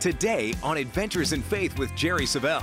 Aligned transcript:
Today 0.00 0.54
on 0.62 0.76
Adventures 0.76 1.32
in 1.32 1.42
Faith 1.42 1.76
with 1.76 1.92
Jerry 1.96 2.24
Savelle. 2.24 2.62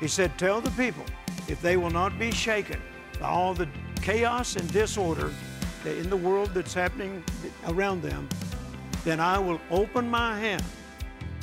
He 0.00 0.08
said, 0.08 0.36
Tell 0.38 0.62
the 0.62 0.70
people 0.70 1.04
if 1.46 1.60
they 1.60 1.76
will 1.76 1.90
not 1.90 2.18
be 2.18 2.30
shaken 2.30 2.80
by 3.20 3.28
all 3.28 3.52
the 3.52 3.68
chaos 4.00 4.56
and 4.56 4.72
disorder 4.72 5.30
in 5.84 6.08
the 6.08 6.16
world 6.16 6.54
that's 6.54 6.72
happening 6.72 7.22
around 7.68 8.00
them, 8.00 8.26
then 9.04 9.20
I 9.20 9.38
will 9.38 9.60
open 9.70 10.08
my 10.08 10.38
hand 10.40 10.64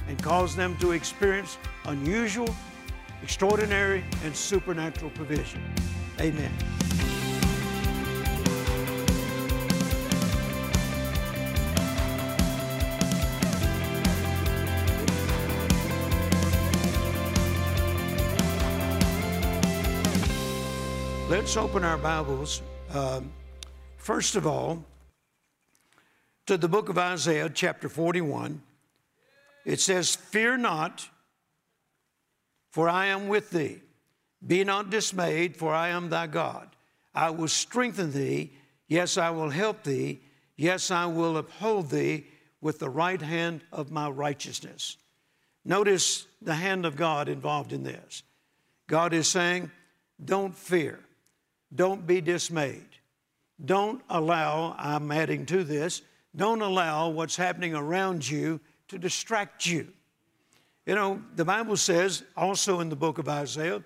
and 0.08 0.22
cause 0.24 0.56
them 0.56 0.76
to 0.78 0.94
experience 0.94 1.60
unusual, 1.86 2.50
extraordinary, 3.22 4.04
and 4.24 4.36
supernatural 4.36 5.12
provision. 5.12 5.62
Amen. 6.20 6.52
Let's 21.48 21.56
open 21.56 21.86
our 21.86 21.98
Bibles, 21.98 22.62
um, 22.94 23.32
first 23.96 24.36
of 24.36 24.46
all, 24.46 24.84
to 26.46 26.58
the 26.58 26.68
book 26.68 26.90
of 26.90 26.98
Isaiah, 26.98 27.50
chapter 27.50 27.88
41. 27.88 28.62
It 29.64 29.80
says, 29.80 30.14
Fear 30.14 30.58
not, 30.58 31.08
for 32.70 32.90
I 32.90 33.06
am 33.06 33.30
with 33.30 33.52
thee. 33.52 33.80
Be 34.46 34.66
not 34.66 34.90
dismayed, 34.90 35.56
for 35.56 35.74
I 35.74 35.88
am 35.88 36.10
thy 36.10 36.28
God. 36.28 36.68
I 37.16 37.30
will 37.30 37.48
strengthen 37.48 38.12
thee. 38.12 38.52
Yes, 38.90 39.18
I 39.18 39.30
will 39.30 39.50
help 39.50 39.84
thee. 39.84 40.20
Yes, 40.58 40.92
I 40.92 41.06
will 41.06 41.38
uphold 41.38 41.92
thee 41.92 42.26
with 42.60 42.80
the 42.80 42.90
right 42.90 43.22
hand 43.22 43.62
of 43.72 43.90
my 43.90 44.10
righteousness. 44.10 44.98
Notice 45.64 46.28
the 46.42 46.56
hand 46.56 46.86
of 46.86 46.98
God 46.98 47.30
involved 47.30 47.72
in 47.72 47.84
this. 47.84 48.24
God 48.88 49.14
is 49.14 49.30
saying, 49.30 49.72
Don't 50.22 50.54
fear. 50.54 51.00
Don't 51.74 52.08
be 52.08 52.22
dismayed. 52.22 52.88
Don't 53.64 54.02
allow, 54.10 54.76
I'm 54.78 55.12
adding 55.12 55.46
to 55.48 55.64
this, 55.64 56.02
don't 56.36 56.62
allow 56.62 57.10
what's 57.10 57.36
happening 57.36 57.74
around 57.74 58.30
you 58.30 58.60
to 58.90 58.98
distract 58.98 59.66
you. 59.66 59.88
You 60.86 60.96
know, 60.96 61.22
the 61.36 61.44
Bible 61.44 61.76
says 61.76 62.24
also 62.36 62.80
in 62.80 62.90
the 62.90 62.96
book 62.96 63.18
of 63.18 63.28
Isaiah 63.28 63.84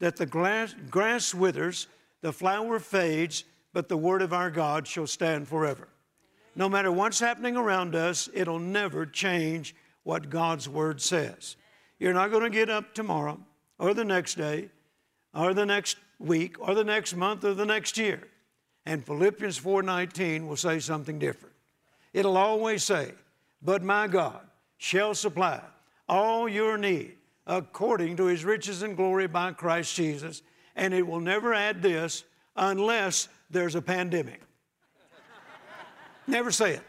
that 0.00 0.16
the 0.16 0.26
grass, 0.26 0.74
grass 0.90 1.34
withers, 1.34 1.86
the 2.22 2.32
flower 2.32 2.78
fades, 2.80 3.44
but 3.72 3.88
the 3.88 3.96
word 3.96 4.22
of 4.22 4.32
our 4.32 4.50
God 4.50 4.86
shall 4.86 5.06
stand 5.06 5.46
forever. 5.46 5.88
No 6.56 6.68
matter 6.68 6.90
what's 6.90 7.20
happening 7.20 7.56
around 7.56 7.94
us, 7.94 8.28
it'll 8.34 8.58
never 8.58 9.06
change 9.06 9.74
what 10.02 10.30
God's 10.30 10.68
word 10.68 11.00
says. 11.00 11.56
You're 11.98 12.12
not 12.12 12.30
going 12.30 12.42
to 12.42 12.50
get 12.50 12.68
up 12.68 12.94
tomorrow 12.94 13.38
or 13.78 13.94
the 13.94 14.04
next 14.04 14.34
day 14.34 14.70
or 15.34 15.54
the 15.54 15.66
next 15.66 15.96
week 16.22 16.56
or 16.60 16.74
the 16.74 16.84
next 16.84 17.14
month 17.14 17.44
or 17.44 17.54
the 17.54 17.66
next 17.66 17.98
year. 17.98 18.28
And 18.86 19.04
Philippians 19.04 19.58
4:19 19.58 20.46
will 20.48 20.56
say 20.56 20.78
something 20.78 21.18
different. 21.18 21.54
It'll 22.12 22.36
always 22.36 22.82
say, 22.84 23.14
"But 23.60 23.82
my 23.82 24.06
God 24.06 24.48
shall 24.76 25.14
supply 25.14 25.62
all 26.08 26.48
your 26.48 26.76
need 26.76 27.18
according 27.46 28.16
to 28.16 28.26
his 28.26 28.44
riches 28.44 28.82
and 28.82 28.96
glory 28.96 29.26
by 29.26 29.52
Christ 29.52 29.94
Jesus." 29.94 30.42
And 30.74 30.94
it 30.94 31.06
will 31.06 31.20
never 31.20 31.54
add 31.54 31.82
this 31.82 32.24
unless 32.56 33.28
there's 33.50 33.74
a 33.74 33.82
pandemic. 33.82 34.40
never 36.26 36.50
say 36.52 36.74
it. 36.74 36.82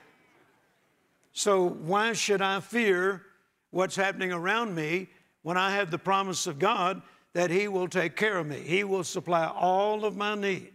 So 1.34 1.68
why 1.68 2.14
should 2.14 2.42
I 2.42 2.60
fear 2.60 3.26
what's 3.72 3.96
happening 3.96 4.32
around 4.32 4.76
me 4.76 5.10
when 5.42 5.58
I 5.58 5.72
have 5.72 5.90
the 5.90 5.98
promise 5.98 6.46
of 6.48 6.60
God 6.60 7.02
that 7.34 7.50
He 7.50 7.68
will 7.68 7.88
take 7.88 8.16
care 8.16 8.38
of 8.38 8.48
me. 8.48 8.60
He 8.60 8.84
will 8.84 9.04
supply 9.04 9.48
all 9.48 10.06
of 10.06 10.16
my 10.16 10.36
need 10.36 10.72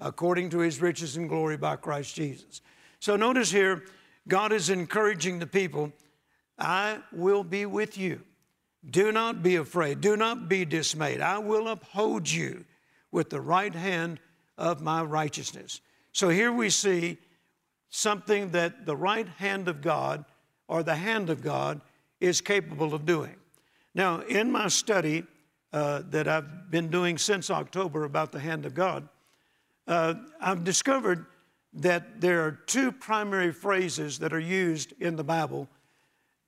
according 0.00 0.50
to 0.50 0.58
His 0.58 0.80
riches 0.80 1.16
and 1.16 1.28
glory 1.28 1.56
by 1.56 1.76
Christ 1.76 2.14
Jesus. 2.14 2.60
So 3.00 3.16
notice 3.16 3.50
here, 3.50 3.84
God 4.26 4.52
is 4.52 4.70
encouraging 4.70 5.38
the 5.38 5.46
people 5.46 5.92
I 6.58 6.98
will 7.12 7.44
be 7.44 7.66
with 7.66 7.96
you. 7.96 8.20
Do 8.88 9.12
not 9.12 9.42
be 9.42 9.56
afraid. 9.56 10.00
Do 10.00 10.16
not 10.16 10.48
be 10.48 10.64
dismayed. 10.64 11.20
I 11.20 11.38
will 11.38 11.68
uphold 11.68 12.28
you 12.28 12.64
with 13.10 13.30
the 13.30 13.40
right 13.40 13.74
hand 13.74 14.20
of 14.56 14.80
my 14.80 15.02
righteousness. 15.02 15.80
So 16.12 16.28
here 16.28 16.52
we 16.52 16.70
see 16.70 17.18
something 17.90 18.50
that 18.50 18.86
the 18.86 18.96
right 18.96 19.28
hand 19.28 19.68
of 19.68 19.80
God 19.80 20.24
or 20.66 20.82
the 20.82 20.96
hand 20.96 21.30
of 21.30 21.42
God 21.42 21.80
is 22.20 22.40
capable 22.40 22.94
of 22.94 23.06
doing. 23.06 23.36
Now, 23.94 24.20
in 24.20 24.52
my 24.52 24.68
study, 24.68 25.24
uh, 25.72 26.02
that 26.10 26.26
I've 26.26 26.70
been 26.70 26.88
doing 26.88 27.18
since 27.18 27.50
October 27.50 28.04
about 28.04 28.32
the 28.32 28.40
hand 28.40 28.66
of 28.66 28.74
God, 28.74 29.08
uh, 29.86 30.14
I've 30.40 30.64
discovered 30.64 31.26
that 31.74 32.20
there 32.20 32.42
are 32.44 32.52
two 32.52 32.92
primary 32.92 33.52
phrases 33.52 34.18
that 34.20 34.32
are 34.32 34.40
used 34.40 34.92
in 35.00 35.16
the 35.16 35.24
Bible 35.24 35.68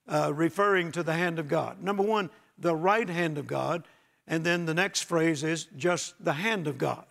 uh, 0.08 0.32
referring 0.34 0.92
to 0.92 1.02
the 1.02 1.14
hand 1.14 1.38
of 1.38 1.48
God. 1.48 1.82
Number 1.82 2.02
one, 2.02 2.30
the 2.58 2.74
right 2.74 3.08
hand 3.08 3.38
of 3.38 3.46
God, 3.46 3.84
and 4.26 4.44
then 4.44 4.66
the 4.66 4.74
next 4.74 5.02
phrase 5.02 5.42
is 5.42 5.66
just 5.76 6.22
the 6.22 6.32
hand 6.32 6.66
of 6.66 6.78
God. 6.78 7.04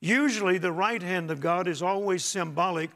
Usually, 0.00 0.58
the 0.58 0.72
right 0.72 1.02
hand 1.02 1.30
of 1.30 1.40
God 1.40 1.66
is 1.66 1.82
always 1.82 2.24
symbolic 2.24 2.90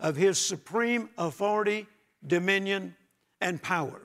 of 0.00 0.16
His 0.16 0.38
supreme 0.38 1.10
authority, 1.18 1.86
dominion, 2.26 2.96
and 3.40 3.62
power. 3.62 4.00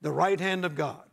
The 0.00 0.12
right 0.12 0.40
hand 0.40 0.64
of 0.64 0.74
God. 0.74 1.03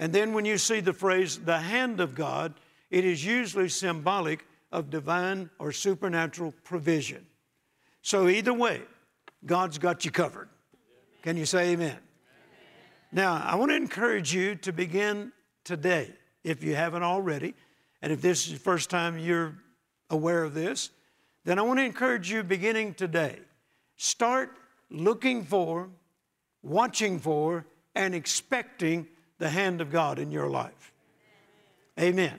And 0.00 0.14
then 0.14 0.32
when 0.32 0.46
you 0.46 0.56
see 0.56 0.80
the 0.80 0.94
phrase, 0.94 1.38
the 1.38 1.58
hand 1.58 2.00
of 2.00 2.14
God, 2.14 2.54
it 2.90 3.04
is 3.04 3.22
usually 3.22 3.68
symbolic 3.68 4.46
of 4.72 4.88
divine 4.88 5.50
or 5.58 5.72
supernatural 5.72 6.54
provision. 6.64 7.26
So 8.00 8.26
either 8.26 8.54
way, 8.54 8.80
God's 9.44 9.76
got 9.76 10.06
you 10.06 10.10
covered. 10.10 10.48
Can 11.22 11.36
you 11.36 11.44
say 11.44 11.72
amen? 11.72 11.88
amen? 11.88 12.00
Now, 13.12 13.42
I 13.44 13.56
want 13.56 13.72
to 13.72 13.76
encourage 13.76 14.34
you 14.34 14.54
to 14.56 14.72
begin 14.72 15.32
today, 15.64 16.14
if 16.44 16.64
you 16.64 16.74
haven't 16.74 17.02
already, 17.02 17.54
and 18.00 18.10
if 18.10 18.22
this 18.22 18.46
is 18.46 18.54
the 18.54 18.58
first 18.58 18.88
time 18.88 19.18
you're 19.18 19.54
aware 20.08 20.44
of 20.44 20.54
this, 20.54 20.88
then 21.44 21.58
I 21.58 21.62
want 21.62 21.78
to 21.78 21.84
encourage 21.84 22.32
you 22.32 22.42
beginning 22.42 22.94
today. 22.94 23.38
Start 23.98 24.56
looking 24.88 25.44
for, 25.44 25.90
watching 26.62 27.18
for, 27.18 27.66
and 27.94 28.14
expecting 28.14 29.06
the 29.40 29.50
hand 29.50 29.80
of 29.80 29.90
God 29.90 30.20
in 30.20 30.30
your 30.30 30.48
life. 30.48 30.92
Amen. 31.98 32.38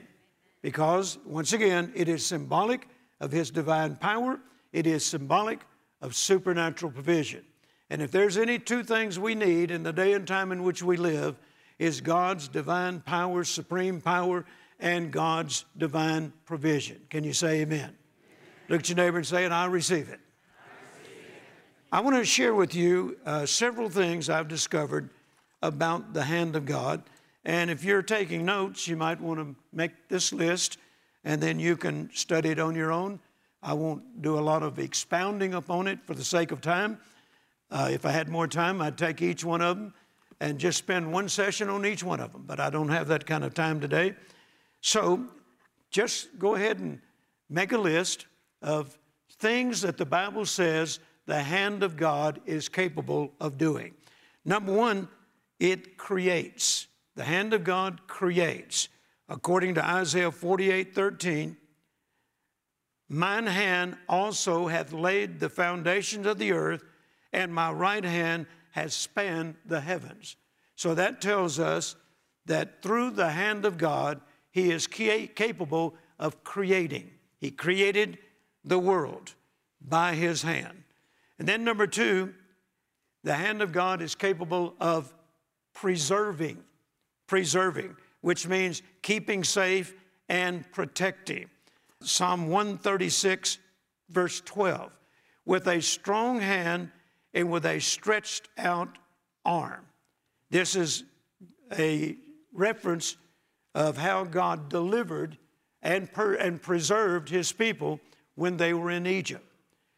Because, 0.62 1.18
once 1.26 1.52
again, 1.52 1.92
it 1.94 2.08
is 2.08 2.24
symbolic 2.24 2.88
of 3.20 3.30
His 3.30 3.50
divine 3.50 3.96
power, 3.96 4.40
it 4.72 4.86
is 4.86 5.04
symbolic 5.04 5.60
of 6.00 6.14
supernatural 6.14 6.90
provision. 6.90 7.44
And 7.90 8.00
if 8.00 8.10
there's 8.10 8.38
any 8.38 8.58
two 8.58 8.82
things 8.82 9.18
we 9.18 9.34
need 9.34 9.70
in 9.70 9.82
the 9.82 9.92
day 9.92 10.14
and 10.14 10.26
time 10.26 10.50
in 10.50 10.62
which 10.62 10.82
we 10.82 10.96
live, 10.96 11.36
is 11.78 12.00
God's 12.00 12.48
divine 12.48 13.00
power, 13.00 13.44
supreme 13.44 14.00
power, 14.00 14.44
and 14.78 15.10
God's 15.10 15.64
divine 15.76 16.32
provision. 16.44 17.00
Can 17.10 17.24
you 17.24 17.32
say 17.32 17.60
amen? 17.60 17.78
amen. 17.80 17.96
Look 18.68 18.80
at 18.80 18.88
your 18.88 18.96
neighbor 18.96 19.18
and 19.18 19.26
say, 19.26 19.44
and 19.44 19.52
I 19.52 19.66
receive 19.66 20.08
it. 20.08 20.20
I, 20.58 20.64
receive 21.00 21.16
it. 21.18 21.42
I 21.90 22.00
want 22.00 22.16
to 22.16 22.24
share 22.24 22.54
with 22.54 22.74
you 22.74 23.18
uh, 23.26 23.46
several 23.46 23.88
things 23.88 24.30
I've 24.30 24.48
discovered 24.48 25.10
about 25.62 26.12
the 26.12 26.24
hand 26.24 26.56
of 26.56 26.66
God. 26.66 27.02
And 27.44 27.70
if 27.70 27.84
you're 27.84 28.02
taking 28.02 28.44
notes, 28.44 28.86
you 28.86 28.96
might 28.96 29.20
want 29.20 29.40
to 29.40 29.54
make 29.72 30.08
this 30.08 30.32
list 30.32 30.78
and 31.24 31.40
then 31.40 31.58
you 31.58 31.76
can 31.76 32.10
study 32.12 32.50
it 32.50 32.58
on 32.58 32.74
your 32.74 32.92
own. 32.92 33.20
I 33.62 33.74
won't 33.74 34.22
do 34.22 34.38
a 34.38 34.40
lot 34.40 34.62
of 34.62 34.78
expounding 34.78 35.54
upon 35.54 35.86
it 35.86 36.00
for 36.04 36.14
the 36.14 36.24
sake 36.24 36.50
of 36.50 36.60
time. 36.60 36.98
Uh, 37.70 37.88
if 37.90 38.04
I 38.04 38.10
had 38.10 38.28
more 38.28 38.48
time, 38.48 38.82
I'd 38.82 38.98
take 38.98 39.22
each 39.22 39.44
one 39.44 39.62
of 39.62 39.76
them 39.76 39.94
and 40.40 40.58
just 40.58 40.78
spend 40.78 41.12
one 41.12 41.28
session 41.28 41.68
on 41.68 41.86
each 41.86 42.02
one 42.02 42.18
of 42.18 42.32
them, 42.32 42.44
but 42.46 42.58
I 42.58 42.68
don't 42.70 42.88
have 42.88 43.06
that 43.08 43.24
kind 43.24 43.44
of 43.44 43.54
time 43.54 43.80
today. 43.80 44.14
So 44.80 45.24
just 45.90 46.36
go 46.38 46.56
ahead 46.56 46.80
and 46.80 47.00
make 47.48 47.70
a 47.70 47.78
list 47.78 48.26
of 48.60 48.98
things 49.38 49.80
that 49.82 49.96
the 49.96 50.06
Bible 50.06 50.44
says 50.44 50.98
the 51.26 51.40
hand 51.40 51.84
of 51.84 51.96
God 51.96 52.40
is 52.46 52.68
capable 52.68 53.32
of 53.40 53.56
doing. 53.56 53.94
Number 54.44 54.72
one, 54.72 55.08
it 55.62 55.96
creates. 55.96 56.88
The 57.14 57.22
hand 57.22 57.54
of 57.54 57.62
God 57.62 58.08
creates. 58.08 58.88
According 59.28 59.76
to 59.76 59.84
Isaiah 59.84 60.32
48 60.32 60.92
13, 60.92 61.56
mine 63.08 63.46
hand 63.46 63.96
also 64.08 64.66
hath 64.66 64.92
laid 64.92 65.38
the 65.38 65.48
foundations 65.48 66.26
of 66.26 66.38
the 66.38 66.50
earth, 66.50 66.82
and 67.32 67.54
my 67.54 67.70
right 67.70 68.02
hand 68.02 68.46
has 68.72 68.92
spanned 68.92 69.54
the 69.64 69.80
heavens. 69.80 70.34
So 70.74 70.96
that 70.96 71.20
tells 71.20 71.60
us 71.60 71.94
that 72.46 72.82
through 72.82 73.12
the 73.12 73.30
hand 73.30 73.64
of 73.64 73.78
God, 73.78 74.20
He 74.50 74.72
is 74.72 74.88
capable 74.88 75.94
of 76.18 76.42
creating. 76.42 77.08
He 77.38 77.52
created 77.52 78.18
the 78.64 78.80
world 78.80 79.34
by 79.80 80.16
His 80.16 80.42
hand. 80.42 80.82
And 81.38 81.46
then, 81.46 81.62
number 81.62 81.86
two, 81.86 82.34
the 83.22 83.34
hand 83.34 83.62
of 83.62 83.70
God 83.70 84.02
is 84.02 84.16
capable 84.16 84.74
of 84.80 85.14
preserving, 85.74 86.62
preserving, 87.26 87.96
which 88.20 88.46
means 88.46 88.82
keeping 89.02 89.44
safe 89.44 89.94
and 90.28 90.70
protecting. 90.72 91.48
Psalm 92.00 92.48
136, 92.48 93.58
verse 94.10 94.40
12. 94.42 94.92
With 95.44 95.66
a 95.66 95.80
strong 95.80 96.40
hand 96.40 96.90
and 97.34 97.50
with 97.50 97.66
a 97.66 97.80
stretched 97.80 98.48
out 98.58 98.98
arm. 99.44 99.86
This 100.50 100.76
is 100.76 101.04
a 101.76 102.16
reference 102.52 103.16
of 103.74 103.96
how 103.96 104.24
God 104.24 104.68
delivered 104.68 105.38
and, 105.82 106.12
per, 106.12 106.34
and 106.34 106.60
preserved 106.60 107.28
his 107.28 107.52
people 107.52 108.00
when 108.34 108.56
they 108.56 108.74
were 108.74 108.90
in 108.90 109.06
Egypt. 109.06 109.44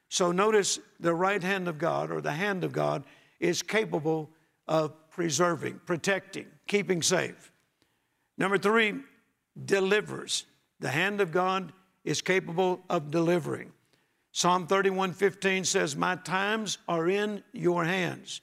So 0.08 0.32
notice 0.32 0.78
the 1.00 1.14
right 1.14 1.42
hand 1.42 1.68
of 1.68 1.78
God 1.78 2.10
or 2.10 2.20
the 2.20 2.32
hand 2.32 2.64
of 2.64 2.72
God 2.72 3.04
is 3.40 3.62
capable 3.62 4.30
of 4.68 4.92
preserving, 5.14 5.80
protecting, 5.86 6.46
keeping 6.66 7.00
safe. 7.00 7.52
Number 8.36 8.58
three, 8.58 8.94
delivers. 9.64 10.44
The 10.80 10.88
hand 10.88 11.20
of 11.20 11.30
God 11.30 11.72
is 12.02 12.20
capable 12.20 12.82
of 12.90 13.12
delivering. 13.12 13.70
Psalm 14.32 14.66
31:15 14.66 15.66
says, 15.66 15.94
My 15.94 16.16
times 16.16 16.78
are 16.88 17.08
in 17.08 17.44
your 17.52 17.84
hands. 17.84 18.40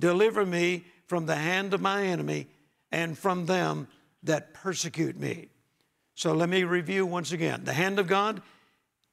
Deliver 0.00 0.44
me 0.44 0.84
from 1.06 1.26
the 1.26 1.36
hand 1.36 1.74
of 1.74 1.80
my 1.80 2.02
enemy 2.02 2.48
and 2.90 3.16
from 3.16 3.46
them 3.46 3.86
that 4.24 4.52
persecute 4.52 5.16
me. 5.16 5.48
So 6.16 6.32
let 6.32 6.48
me 6.48 6.64
review 6.64 7.06
once 7.06 7.30
again. 7.30 7.62
The 7.62 7.72
hand 7.72 8.00
of 8.00 8.08
God 8.08 8.42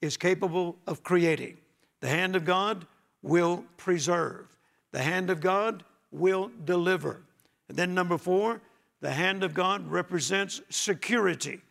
is 0.02 0.18
capable 0.18 0.80
of 0.88 1.04
creating, 1.04 1.58
the 2.00 2.10
hand 2.10 2.36
of 2.36 2.44
God 2.44 2.88
will 3.22 3.66
preserve, 3.78 4.48
the 4.92 5.04
hand 5.04 5.30
of 5.30 5.42
God 5.42 5.84
will 6.12 6.52
deliver. 6.66 7.22
And 7.70 7.78
then, 7.78 7.94
number 7.94 8.18
four, 8.18 8.62
the 9.02 9.12
hand 9.12 9.44
of 9.44 9.54
God 9.54 9.88
represents 9.88 10.62
security. 10.70 11.62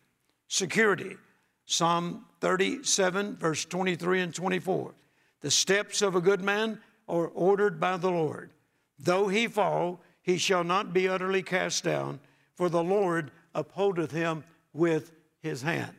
Security. 0.47 1.17
Psalm 1.65 2.25
37, 2.39 3.35
verse 3.35 3.65
23 3.65 4.21
and 4.21 4.33
24. 4.33 4.93
The 5.41 5.51
steps 5.51 6.01
of 6.01 6.15
a 6.15 6.21
good 6.21 6.41
man 6.41 6.79
are 7.07 7.27
ordered 7.27 7.79
by 7.79 7.97
the 7.97 8.09
Lord. 8.09 8.51
Though 8.99 9.27
he 9.27 9.47
fall, 9.47 10.01
he 10.21 10.37
shall 10.37 10.63
not 10.63 10.93
be 10.93 11.07
utterly 11.07 11.43
cast 11.43 11.83
down, 11.83 12.19
for 12.55 12.69
the 12.69 12.83
Lord 12.83 13.31
upholdeth 13.53 14.11
him 14.11 14.43
with 14.73 15.11
his 15.41 15.61
hand. 15.61 15.93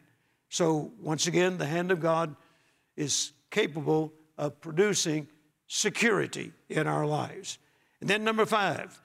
So, 0.49 0.93
once 1.01 1.27
again, 1.27 1.59
the 1.59 1.67
hand 1.67 1.91
of 1.91 2.01
God 2.01 2.35
is 2.97 3.33
capable 3.51 4.13
of 4.37 4.61
producing 4.61 5.29
security 5.67 6.53
in 6.69 6.87
our 6.87 7.07
lives. 7.07 7.59
And 8.01 8.09
then, 8.09 8.25
number 8.25 8.47
five, 8.47 9.01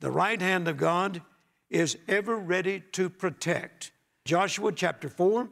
the 0.00 0.10
right 0.10 0.40
hand 0.40 0.68
of 0.68 0.76
God 0.76 1.22
is 1.70 1.98
ever 2.08 2.36
ready 2.36 2.82
to 2.92 3.10
protect. 3.10 3.92
Joshua 4.24 4.72
chapter 4.72 5.08
4, 5.08 5.48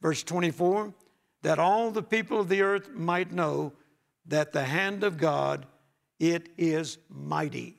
verse 0.00 0.22
24, 0.22 0.94
that 1.42 1.58
all 1.58 1.90
the 1.90 2.02
people 2.02 2.40
of 2.40 2.48
the 2.48 2.62
earth 2.62 2.90
might 2.90 3.32
know 3.32 3.72
that 4.26 4.52
the 4.52 4.64
hand 4.64 5.04
of 5.04 5.16
God, 5.16 5.66
it 6.18 6.48
is 6.58 6.98
mighty. 7.08 7.78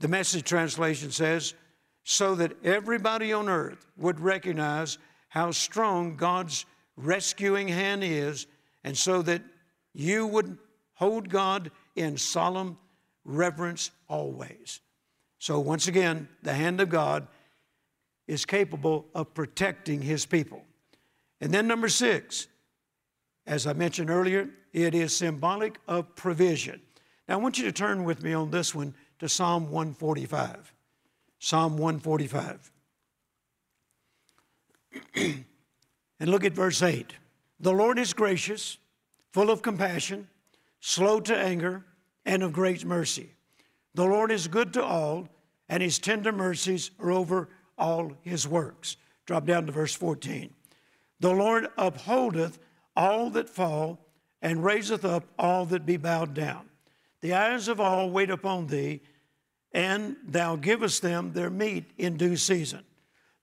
The 0.00 0.08
message 0.08 0.44
translation 0.44 1.10
says, 1.10 1.54
so 2.02 2.34
that 2.34 2.62
everybody 2.64 3.32
on 3.32 3.48
earth 3.48 3.86
would 3.96 4.20
recognize 4.20 4.98
how 5.28 5.50
strong 5.50 6.16
God's 6.16 6.66
rescuing 6.96 7.68
hand 7.68 8.04
is, 8.04 8.46
and 8.84 8.96
so 8.96 9.22
that 9.22 9.42
you 9.92 10.26
would 10.26 10.58
hold 10.94 11.28
God 11.28 11.70
in 11.96 12.16
solemn 12.16 12.78
reverence 13.24 13.90
always. 14.08 14.80
So, 15.38 15.60
once 15.60 15.88
again, 15.88 16.28
the 16.42 16.54
hand 16.54 16.80
of 16.80 16.88
God 16.88 17.26
is 18.26 18.46
capable 18.46 19.06
of 19.14 19.34
protecting 19.34 20.00
his 20.00 20.24
people. 20.24 20.62
And 21.40 21.52
then, 21.52 21.66
number 21.66 21.88
six, 21.88 22.46
as 23.46 23.66
I 23.66 23.74
mentioned 23.74 24.10
earlier, 24.10 24.48
it 24.72 24.94
is 24.94 25.14
symbolic 25.14 25.78
of 25.86 26.14
provision. 26.16 26.80
Now, 27.28 27.34
I 27.34 27.36
want 27.38 27.58
you 27.58 27.64
to 27.64 27.72
turn 27.72 28.04
with 28.04 28.22
me 28.22 28.32
on 28.32 28.50
this 28.50 28.74
one 28.74 28.94
to 29.18 29.28
Psalm 29.28 29.64
145. 29.64 30.72
Psalm 31.38 31.76
145. 31.76 32.72
and 35.14 35.44
look 36.20 36.44
at 36.44 36.52
verse 36.52 36.82
8. 36.82 37.12
The 37.60 37.72
Lord 37.72 37.98
is 37.98 38.12
gracious, 38.12 38.78
full 39.32 39.50
of 39.50 39.62
compassion, 39.62 40.28
slow 40.80 41.20
to 41.20 41.36
anger, 41.36 41.84
and 42.24 42.42
of 42.42 42.52
great 42.52 42.84
mercy. 42.84 43.30
The 43.94 44.04
Lord 44.04 44.30
is 44.30 44.48
good 44.48 44.72
to 44.74 44.84
all, 44.84 45.28
and 45.68 45.82
his 45.82 45.98
tender 45.98 46.32
mercies 46.32 46.90
are 46.98 47.10
over 47.10 47.48
all 47.78 48.12
his 48.22 48.46
works. 48.46 48.96
Drop 49.26 49.46
down 49.46 49.66
to 49.66 49.72
verse 49.72 49.94
14. 49.94 50.52
The 51.20 51.32
Lord 51.32 51.68
upholdeth 51.78 52.58
all 52.96 53.30
that 53.30 53.48
fall, 53.48 53.98
and 54.42 54.62
raiseth 54.62 55.04
up 55.04 55.24
all 55.38 55.64
that 55.66 55.86
be 55.86 55.96
bowed 55.96 56.34
down. 56.34 56.68
The 57.22 57.32
eyes 57.32 57.68
of 57.68 57.80
all 57.80 58.10
wait 58.10 58.30
upon 58.30 58.66
thee, 58.66 59.00
and 59.72 60.16
thou 60.26 60.56
givest 60.56 61.00
them 61.02 61.32
their 61.32 61.50
meat 61.50 61.86
in 61.96 62.16
due 62.16 62.36
season. 62.36 62.84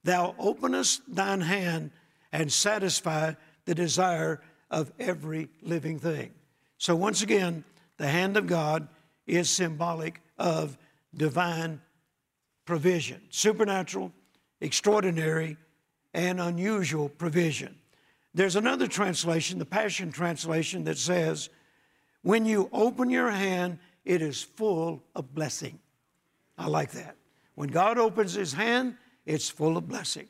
Thou 0.04 0.34
openest 0.38 1.02
thine 1.12 1.40
hand 1.40 1.90
and 2.30 2.52
satisfy 2.52 3.34
the 3.64 3.74
desire 3.74 4.40
of 4.70 4.92
every 4.98 5.48
living 5.60 5.98
thing. 5.98 6.32
So, 6.78 6.96
once 6.96 7.22
again, 7.22 7.64
the 8.02 8.08
hand 8.08 8.36
of 8.36 8.48
God 8.48 8.88
is 9.28 9.48
symbolic 9.48 10.20
of 10.36 10.76
divine 11.14 11.80
provision, 12.64 13.20
supernatural, 13.30 14.12
extraordinary, 14.60 15.56
and 16.12 16.40
unusual 16.40 17.08
provision. 17.08 17.76
There's 18.34 18.56
another 18.56 18.88
translation, 18.88 19.60
the 19.60 19.64
Passion 19.64 20.10
Translation, 20.10 20.82
that 20.84 20.98
says, 20.98 21.48
When 22.22 22.44
you 22.44 22.68
open 22.72 23.08
your 23.08 23.30
hand, 23.30 23.78
it 24.04 24.20
is 24.20 24.42
full 24.42 25.04
of 25.14 25.32
blessing. 25.32 25.78
I 26.58 26.66
like 26.66 26.90
that. 26.92 27.14
When 27.54 27.68
God 27.68 27.98
opens 27.98 28.34
his 28.34 28.52
hand, 28.52 28.96
it's 29.26 29.48
full 29.48 29.76
of 29.76 29.86
blessing. 29.86 30.26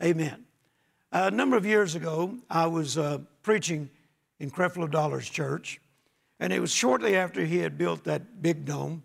Amen. 0.00 0.44
A 1.10 1.32
number 1.32 1.56
of 1.56 1.66
years 1.66 1.96
ago, 1.96 2.36
I 2.48 2.68
was 2.68 2.96
uh, 2.96 3.18
preaching 3.42 3.90
in 4.38 4.52
Creflo 4.52 4.88
Dollar's 4.88 5.28
church, 5.28 5.80
and 6.40 6.52
it 6.52 6.60
was 6.60 6.72
shortly 6.72 7.16
after 7.16 7.44
he 7.44 7.58
had 7.58 7.76
built 7.76 8.04
that 8.04 8.42
big 8.42 8.64
dome. 8.64 9.02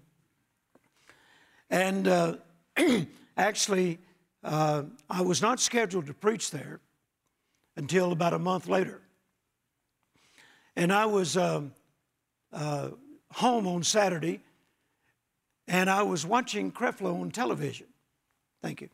And 1.69 2.07
uh, 2.07 2.35
actually, 3.37 3.99
uh, 4.43 4.83
I 5.09 5.21
was 5.21 5.41
not 5.41 5.59
scheduled 5.59 6.07
to 6.07 6.13
preach 6.13 6.51
there 6.51 6.79
until 7.75 8.11
about 8.11 8.33
a 8.33 8.39
month 8.39 8.67
later. 8.67 9.01
And 10.75 10.91
I 10.91 11.05
was 11.05 11.37
um, 11.37 11.73
uh, 12.51 12.89
home 13.31 13.67
on 13.67 13.83
Saturday, 13.83 14.41
and 15.67 15.89
I 15.89 16.03
was 16.03 16.25
watching 16.25 16.71
Creflo 16.71 17.21
on 17.21 17.31
television. 17.31 17.87
Thank 18.61 18.81
you. 18.81 18.89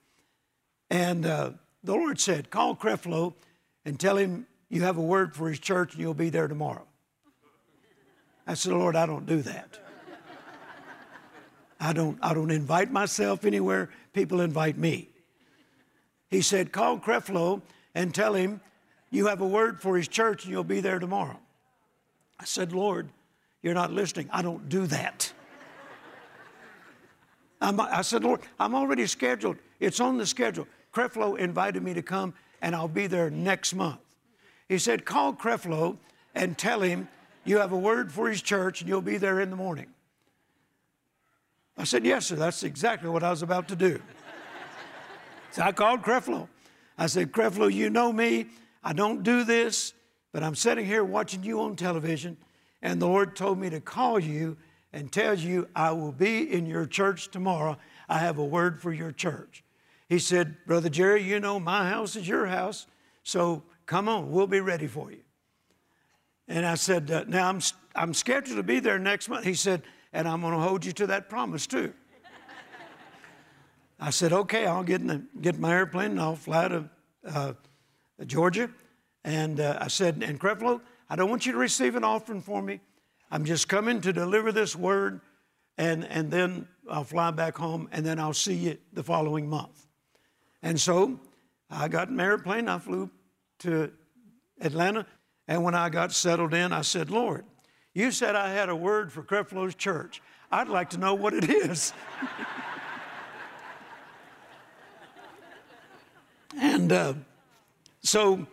And 0.89 1.25
uh, 1.25 1.51
the 1.84 1.93
Lord 1.93 2.19
said, 2.19 2.50
Call 2.50 2.75
Creflo 2.75 3.34
and 3.86 4.00
tell 4.00 4.17
him 4.17 4.48
you 4.69 4.84
have 4.84 4.98
a 4.98 5.01
word 5.01 5.36
for 5.36 5.50
his 5.50 5.60
church 5.60 5.93
and 5.93 6.01
you'll 6.01 6.13
be 6.13 6.29
there 6.29 6.48
tomorrow. 6.48 6.86
I 8.50 8.56
said, 8.56 8.74
Lord, 8.74 8.96
I 8.96 9.06
don't 9.06 9.27
do 9.27 9.44
that. 9.44 9.77
I 11.79 11.94
don't, 11.94 12.18
I 12.20 12.34
don't 12.34 12.50
invite 12.50 12.91
myself 12.91 13.46
anywhere. 13.46 13.91
People 14.12 14.41
invite 14.41 14.75
me. 14.75 15.08
He 16.32 16.41
said, 16.41 16.72
Call 16.72 16.98
Creflo 16.98 17.62
and 17.94 18.13
tell 18.13 18.34
him 18.34 18.60
you 19.12 19.27
have 19.27 19.41
a 19.41 19.48
word 19.48 19.79
for 19.79 19.96
his 19.96 20.08
church 20.08 20.46
and 20.46 20.51
you'll 20.51 20.63
be 20.63 20.82
there 20.82 20.98
tomorrow. 20.98 21.39
I 22.39 22.46
said, 22.46 22.74
Lord, 22.74 23.10
you're 23.62 23.75
not 23.75 23.94
listening. 23.94 24.27
I 24.32 24.41
don't 24.41 24.68
do 24.68 24.88
that. 24.88 25.32
I'm, 27.62 27.79
i 27.79 28.01
said, 28.01 28.24
Lord, 28.24 28.41
I'm 28.60 28.74
already 28.74 29.06
scheduled. 29.06 29.58
It's 29.79 30.00
on 30.00 30.18
the 30.18 30.25
schedule. 30.25 30.68
Creflo 30.91 31.38
invited 31.38 31.84
me 31.84 31.94
to 31.94 32.01
come, 32.01 32.34
and 32.63 32.75
I'll 32.75 32.88
be 32.88 33.06
there 33.06 33.29
next 33.29 33.75
month. 33.75 34.00
He 34.68 34.79
said, 34.79 35.06
Call 35.06 35.34
Creflo 35.34 35.98
and 36.34 36.58
tell 36.58 36.82
him 36.82 37.10
you 37.46 37.58
have 37.58 37.72
a 37.72 37.77
word 37.77 38.12
for 38.12 38.29
his 38.29 38.41
church 38.41 38.81
and 38.81 38.89
you'll 38.89 39.01
be 39.01 39.17
there 39.17 39.39
in 39.39 39.50
the 39.50 39.55
morning. 39.55 39.88
I 41.77 41.86
said, 41.86 42.05
Yes, 42.05 42.27
sir. 42.27 42.36
That's 42.36 42.63
exactly 42.63 43.10
what 43.10 43.24
I 43.24 43.29
was 43.29 43.41
about 43.41 43.69
to 43.69 43.75
do. 43.75 44.01
so 45.51 45.62
I 45.62 45.72
called 45.72 46.01
Creflo. 46.01 46.50
I 46.98 47.08
said, 47.08 47.31
Creflo, 47.31 47.72
you 47.72 47.89
know 47.89 48.12
me. 48.12 48.48
I 48.84 48.91
don't 48.93 49.24
do 49.24 49.43
this, 49.46 49.93
but 50.34 50.43
I'm 50.43 50.55
sitting 50.55 50.86
here 50.86 51.03
watching 51.03 51.43
you 51.43 51.62
on 51.62 51.75
television, 51.75 52.38
and 52.81 53.01
the 53.01 53.08
Lord 53.08 53.36
told 53.36 53.58
me 53.58 53.69
to 53.69 53.79
call 53.79 54.19
you 54.19 54.58
and 54.91 55.12
tell 55.12 55.36
you 55.36 55.67
I 55.75 55.91
will 55.91 56.12
be 56.12 56.51
in 56.51 56.65
your 56.65 56.86
church 56.86 57.31
tomorrow. 57.31 57.77
I 58.08 58.19
have 58.19 58.38
a 58.38 58.46
word 58.46 58.81
for 58.81 58.91
your 58.91 59.12
church. 59.12 59.63
He 60.08 60.19
said, 60.19 60.58
Brother 60.65 60.89
Jerry, 60.89 61.24
you 61.24 61.39
know 61.39 61.60
my 61.60 61.89
house 61.89 62.15
is 62.15 62.27
your 62.27 62.48
house, 62.48 62.88
so 63.24 63.63
come 63.86 64.10
on, 64.10 64.31
we'll 64.31 64.48
be 64.48 64.60
ready 64.60 64.88
for 64.88 65.12
you. 65.12 65.22
And 66.50 66.65
I 66.65 66.75
said, 66.75 67.10
uh, 67.10 67.24
Now 67.27 67.48
I'm, 67.48 67.62
I'm 67.96 68.13
scheduled 68.13 68.58
to 68.58 68.63
be 68.63 68.82
there 68.82 69.00
next 69.00 69.29
month. 69.29 69.46
He 69.46 69.53
said, 69.53 69.84
And 70.12 70.27
I'm 70.27 70.41
going 70.41 70.53
to 70.53 70.60
hold 70.60 70.84
you 70.84 70.91
to 70.94 71.08
that 71.08 71.29
promise 71.29 71.65
too. 71.65 71.94
I 74.00 74.12
said, 74.12 74.32
okay, 74.32 74.65
I'll 74.65 74.84
get, 74.84 75.01
in 75.01 75.08
the, 75.08 75.22
get 75.41 75.60
my 75.60 75.74
airplane 75.74 76.12
and 76.12 76.22
I'll 76.22 76.36
fly 76.36 76.70
to 76.70 76.89
uh, 77.25 77.53
Georgia. 78.25 78.70
And 79.25 79.60
uh, 79.60 79.77
I 79.82 79.89
said, 79.89 80.24
and 80.25 80.39
Creflo, 80.39 80.79
I 81.10 81.18
don't 81.18 81.29
want 81.29 81.46
you 81.46 81.51
to 81.51 81.58
receive 81.58 81.96
an 81.96 82.06
offering 82.06 82.41
for 82.41 82.62
me. 82.62 82.79
I'm 83.29 83.44
just 83.44 83.68
coming 83.68 84.00
to 84.01 84.13
deliver 84.13 84.51
this 84.51 84.75
word, 84.75 85.20
and, 85.77 86.06
and 86.06 86.32
then 86.32 86.68
I'll 86.89 87.03
fly 87.03 87.29
back 87.32 87.58
home, 87.58 87.89
and 87.91 88.06
then 88.06 88.20
I'll 88.20 88.34
see 88.34 88.56
you 88.56 88.77
the 88.94 89.03
following 89.03 89.50
month. 89.50 89.86
And 90.63 90.79
so 90.79 91.20
I 91.70 91.89
got 91.89 92.08
in 92.08 92.15
my 92.15 92.24
airplane, 92.24 92.70
I 92.70 92.79
flew 92.79 93.12
to 93.60 93.91
Atlanta, 94.62 95.06
and 95.50 95.63
when 95.63 95.74
I 95.74 95.89
got 95.89 96.12
settled 96.12 96.53
in, 96.53 96.72
I 96.72 96.82
said, 96.82 97.10
Lord, 97.10 97.44
you 97.96 98.12
said 98.12 98.36
I 98.36 98.51
had 98.51 98.70
a 98.70 98.75
word 98.75 99.12
for 99.12 99.24
Creflo's 99.24 99.74
church. 99.74 100.22
I'd 100.51 100.70
like 100.70 100.91
to 100.91 101.00
know 101.00 101.15
what 101.15 101.34
it 101.34 101.50
is. 101.50 101.91
and 106.62 106.91
uh, 106.91 107.13
so 108.03 108.46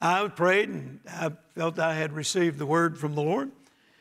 I 0.00 0.26
prayed 0.26 0.70
and 0.70 0.98
I 1.08 1.30
felt 1.54 1.78
I 1.78 1.94
had 1.94 2.12
received 2.12 2.58
the 2.58 2.66
word 2.66 2.98
from 2.98 3.14
the 3.14 3.22
Lord. 3.22 3.52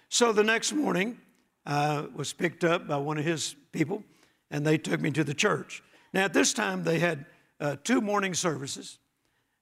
So 0.10 0.32
the 0.32 0.44
next 0.44 0.74
morning, 0.74 1.20
I 1.68 2.08
was 2.16 2.34
picked 2.34 2.63
up 2.63 2.88
by 2.88 2.98
one 2.98 3.20
of 3.20 3.25
his 3.25 3.56
people, 3.72 4.04
and 4.50 4.66
they 4.66 4.80
took 4.80 5.00
me 5.00 5.12
to 5.12 5.24
the 5.24 5.36
church. 5.36 5.84
Now, 6.13 6.24
at 6.24 6.34
this 6.34 6.52
time, 6.52 6.84
they 6.84 6.98
had 6.98 7.28
uh, 7.60 7.75
two 7.84 8.02
morning 8.02 8.34
services, 8.34 8.98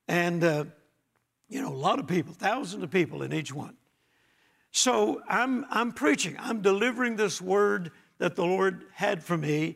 and 0.08 0.42
uh, 0.42 0.63
you 1.51 1.62
know, 1.62 1.67
a 1.67 1.75
lot 1.75 2.00
of 2.00 2.08
people, 2.08 2.34
thousands 2.34 2.81
of 2.81 2.89
people 2.89 3.24
in 3.24 3.34
each 3.34 3.53
one. 3.53 3.75
So 4.72 5.22
I'm, 5.27 5.65
I'm 5.70 5.91
preaching, 5.91 6.38
I'm 6.39 6.62
delivering 6.62 7.17
this 7.17 7.41
word 7.41 7.91
that 8.20 8.38
the 8.38 8.46
Lord 8.46 8.86
had 8.93 9.22
for 9.22 9.38
me 9.38 9.75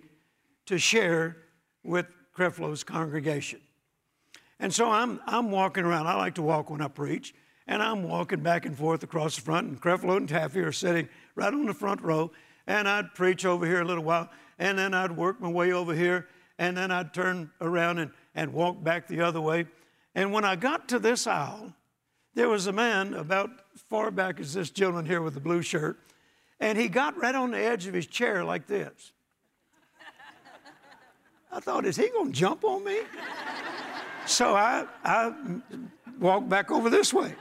to 0.67 0.77
share 0.77 1.35
with 1.83 2.05
Creflo's 2.35 2.85
congregation. 2.85 3.59
And 4.57 4.73
so 4.73 4.89
I'm, 4.89 5.19
I'm 5.27 5.51
walking 5.51 5.83
around. 5.83 6.07
I 6.07 6.15
like 6.15 6.35
to 6.35 6.41
walk 6.41 6.69
when 6.69 6.81
I 6.81 6.87
preach. 6.87 7.35
And 7.67 7.83
I'm 7.83 8.03
walking 8.03 8.39
back 8.39 8.65
and 8.65 8.77
forth 8.77 9.03
across 9.03 9.35
the 9.35 9.41
front, 9.41 9.67
and 9.67 9.81
Creflo 9.81 10.17
and 10.17 10.29
Taffy 10.29 10.59
are 10.59 10.71
sitting 10.71 11.09
right 11.33 11.51
on 11.51 11.65
the 11.65 11.73
front 11.73 11.99
row. 12.01 12.31
And 12.67 12.87
I'd 12.87 13.15
preach 13.15 13.43
over 13.43 13.65
here 13.65 13.81
a 13.81 13.85
little 13.85 14.03
while, 14.03 14.29
and 14.59 14.77
then 14.77 14.93
I'd 14.93 15.11
work 15.11 15.41
my 15.41 15.49
way 15.49 15.71
over 15.71 15.93
here, 15.93 16.27
and 16.59 16.77
then 16.77 16.91
I'd 16.91 17.13
turn 17.13 17.49
around 17.59 17.97
and, 17.97 18.11
and 18.35 18.53
walk 18.53 18.83
back 18.83 19.07
the 19.07 19.21
other 19.21 19.41
way. 19.41 19.65
And 20.15 20.31
when 20.31 20.45
I 20.45 20.55
got 20.55 20.87
to 20.89 20.99
this 20.99 21.27
aisle, 21.27 21.73
there 22.33 22.49
was 22.49 22.67
a 22.67 22.71
man 22.71 23.13
about 23.13 23.49
far 23.89 24.09
back 24.11 24.39
as 24.39 24.53
this 24.53 24.69
gentleman 24.69 25.05
here 25.05 25.21
with 25.21 25.33
the 25.33 25.39
blue 25.39 25.61
shirt, 25.61 25.99
and 26.59 26.77
he 26.77 26.87
got 26.87 27.17
right 27.17 27.35
on 27.35 27.51
the 27.51 27.59
edge 27.59 27.85
of 27.85 27.93
his 27.93 28.07
chair 28.07 28.43
like 28.43 28.65
this. 28.65 29.11
I 31.51 31.59
thought, 31.59 31.85
is 31.85 31.95
he 31.95 32.09
going 32.09 32.33
to 32.33 32.37
jump 32.37 32.63
on 32.63 32.83
me? 32.83 32.99
So 34.25 34.55
I, 34.55 34.85
I 35.03 35.33
walked 36.19 36.49
back 36.49 36.71
over 36.71 36.89
this 36.89 37.13
way. 37.13 37.33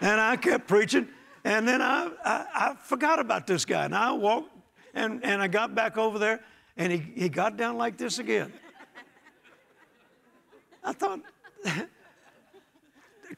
And 0.00 0.18
I 0.18 0.36
kept 0.36 0.66
preaching. 0.66 1.08
And 1.44 1.68
then 1.68 1.82
I, 1.82 2.10
I, 2.24 2.46
I, 2.54 2.74
forgot 2.82 3.18
about 3.18 3.46
this 3.46 3.66
guy. 3.66 3.84
And 3.84 3.94
I 3.94 4.12
walked 4.12 4.50
and, 4.94 5.22
and 5.22 5.42
I 5.42 5.48
got 5.48 5.74
back 5.74 5.98
over 5.98 6.18
there 6.18 6.40
and 6.76 6.92
he, 6.92 6.98
he 6.98 7.28
got 7.28 7.58
down 7.58 7.76
like 7.76 7.98
this 7.98 8.18
again. 8.18 8.52
I 10.82 10.92
thought, 10.92 11.20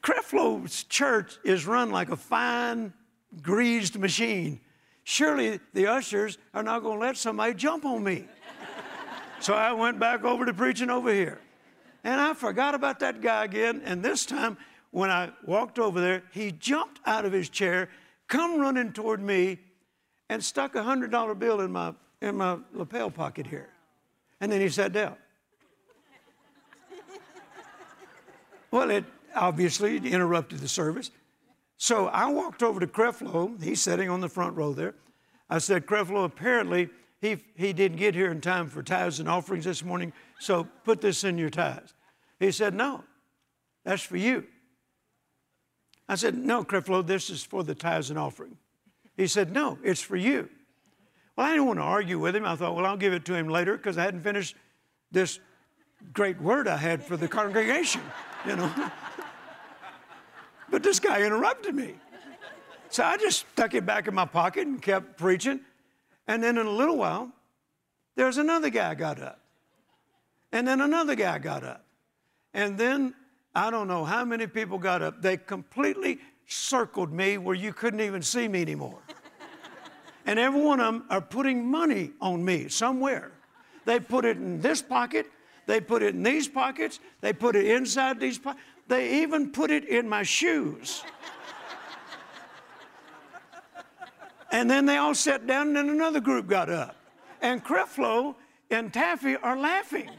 Creflo's 0.01 0.83
church 0.83 1.37
is 1.43 1.65
run 1.65 1.91
like 1.91 2.09
a 2.09 2.17
fine, 2.17 2.93
greased 3.41 3.97
machine. 3.97 4.59
Surely 5.03 5.59
the 5.73 5.87
ushers 5.87 6.37
are 6.53 6.63
not 6.63 6.83
going 6.83 6.99
to 6.99 7.05
let 7.05 7.17
somebody 7.17 7.53
jump 7.53 7.85
on 7.85 8.03
me. 8.03 8.25
so 9.39 9.53
I 9.53 9.73
went 9.73 9.99
back 9.99 10.23
over 10.23 10.45
to 10.45 10.53
preaching 10.53 10.89
over 10.89 11.11
here. 11.11 11.39
And 12.03 12.19
I 12.19 12.33
forgot 12.33 12.75
about 12.75 12.99
that 12.99 13.21
guy 13.21 13.45
again. 13.45 13.81
And 13.85 14.03
this 14.03 14.25
time, 14.25 14.57
when 14.91 15.09
I 15.09 15.31
walked 15.45 15.79
over 15.79 15.99
there, 15.99 16.23
he 16.31 16.51
jumped 16.51 16.99
out 17.05 17.25
of 17.25 17.31
his 17.31 17.49
chair, 17.49 17.89
come 18.27 18.59
running 18.59 18.93
toward 18.93 19.21
me, 19.21 19.59
and 20.29 20.43
stuck 20.43 20.75
a 20.75 20.83
hundred 20.83 21.11
dollar 21.11 21.35
bill 21.35 21.61
in 21.61 21.71
my 21.71 21.93
in 22.21 22.37
my 22.37 22.57
lapel 22.73 23.11
pocket 23.11 23.45
here. 23.45 23.69
And 24.39 24.51
then 24.51 24.61
he 24.61 24.69
sat 24.69 24.93
down. 24.93 25.15
Well, 28.73 28.89
it 28.89 29.05
obviously 29.35 29.97
interrupted 29.97 30.57
the 30.57 30.67
service. 30.67 31.11
So 31.77 32.07
I 32.07 32.31
walked 32.31 32.63
over 32.63 32.79
to 32.79 32.87
Creflo. 32.87 33.61
He's 33.61 33.79
sitting 33.79 34.09
on 34.09 34.19
the 34.19 34.27
front 34.27 34.57
row 34.57 34.73
there. 34.73 34.95
I 35.47 35.59
said, 35.59 35.85
Creflo, 35.85 36.25
apparently 36.25 36.89
he, 37.21 37.37
he 37.55 37.71
didn't 37.71 37.97
get 37.97 38.15
here 38.15 38.31
in 38.31 38.41
time 38.41 38.67
for 38.67 38.81
tithes 38.81 39.19
and 39.19 39.29
offerings 39.29 39.65
this 39.65 39.83
morning, 39.83 40.11
so 40.39 40.67
put 40.85 41.01
this 41.01 41.23
in 41.23 41.37
your 41.37 41.51
tithes. 41.51 41.93
He 42.39 42.51
said, 42.51 42.73
No, 42.73 43.03
that's 43.83 44.01
for 44.01 44.17
you. 44.17 44.45
I 46.09 46.15
said, 46.15 46.35
No, 46.35 46.63
Creflo, 46.63 47.05
this 47.05 47.29
is 47.29 47.43
for 47.43 47.63
the 47.63 47.75
tithes 47.75 48.09
and 48.09 48.17
offering. 48.17 48.57
He 49.15 49.27
said, 49.27 49.51
No, 49.51 49.77
it's 49.83 50.01
for 50.01 50.15
you. 50.15 50.49
Well, 51.35 51.45
I 51.45 51.51
didn't 51.51 51.67
want 51.67 51.77
to 51.77 51.83
argue 51.83 52.17
with 52.17 52.35
him. 52.35 52.43
I 52.43 52.55
thought, 52.55 52.75
well, 52.75 52.87
I'll 52.87 52.97
give 52.97 53.13
it 53.13 53.23
to 53.25 53.35
him 53.35 53.49
later 53.49 53.77
because 53.77 53.99
I 53.99 54.03
hadn't 54.03 54.21
finished 54.21 54.55
this 55.11 55.39
great 56.11 56.41
word 56.41 56.67
I 56.67 56.77
had 56.77 57.03
for 57.03 57.17
the 57.17 57.27
congregation, 57.27 58.01
you 58.45 58.55
know. 58.55 58.71
but 60.69 60.83
this 60.83 60.99
guy 60.99 61.21
interrupted 61.23 61.75
me. 61.75 61.95
So 62.89 63.03
I 63.03 63.17
just 63.17 63.45
stuck 63.51 63.73
it 63.73 63.85
back 63.85 64.07
in 64.07 64.13
my 64.13 64.25
pocket 64.25 64.67
and 64.67 64.81
kept 64.81 65.17
preaching. 65.17 65.61
And 66.27 66.43
then 66.43 66.57
in 66.57 66.65
a 66.65 66.71
little 66.71 66.97
while, 66.97 67.31
there's 68.15 68.37
another 68.37 68.69
guy 68.69 68.93
got 68.95 69.21
up. 69.21 69.39
And 70.51 70.67
then 70.67 70.81
another 70.81 71.15
guy 71.15 71.39
got 71.39 71.63
up. 71.63 71.83
And 72.53 72.77
then 72.77 73.15
I 73.55 73.71
don't 73.71 73.87
know 73.87 74.05
how 74.05 74.23
many 74.23 74.47
people 74.47 74.77
got 74.77 75.01
up. 75.01 75.21
They 75.21 75.37
completely 75.37 76.19
circled 76.47 77.11
me 77.11 77.37
where 77.37 77.55
you 77.55 77.73
couldn't 77.73 78.01
even 78.01 78.21
see 78.21 78.47
me 78.47 78.61
anymore. 78.61 78.99
and 80.25 80.37
every 80.37 80.61
one 80.61 80.79
of 80.79 80.93
them 80.93 81.05
are 81.09 81.21
putting 81.21 81.65
money 81.65 82.11
on 82.21 82.45
me 82.45 82.67
somewhere. 82.67 83.31
They 83.85 83.99
put 83.99 84.25
it 84.25 84.37
in 84.37 84.61
this 84.61 84.81
pocket, 84.81 85.25
they 85.65 85.81
put 85.81 86.03
it 86.03 86.15
in 86.15 86.23
these 86.23 86.47
pockets, 86.47 86.99
they 87.21 87.33
put 87.33 87.55
it 87.55 87.65
inside 87.65 88.19
these 88.19 88.37
pockets, 88.37 88.63
they 88.87 89.21
even 89.21 89.51
put 89.51 89.71
it 89.71 89.87
in 89.87 90.07
my 90.07 90.23
shoes. 90.23 91.03
and 94.51 94.69
then 94.69 94.85
they 94.85 94.97
all 94.97 95.15
sat 95.15 95.47
down, 95.47 95.67
and 95.67 95.75
then 95.75 95.89
another 95.89 96.19
group 96.19 96.47
got 96.47 96.69
up. 96.69 96.95
And 97.41 97.63
Creflo 97.63 98.35
and 98.69 98.93
Taffy 98.93 99.35
are 99.37 99.57
laughing. 99.57 100.09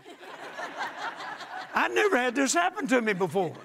I 1.74 1.88
never 1.88 2.16
had 2.16 2.34
this 2.34 2.54
happen 2.54 2.86
to 2.88 3.00
me 3.00 3.12
before. 3.12 3.56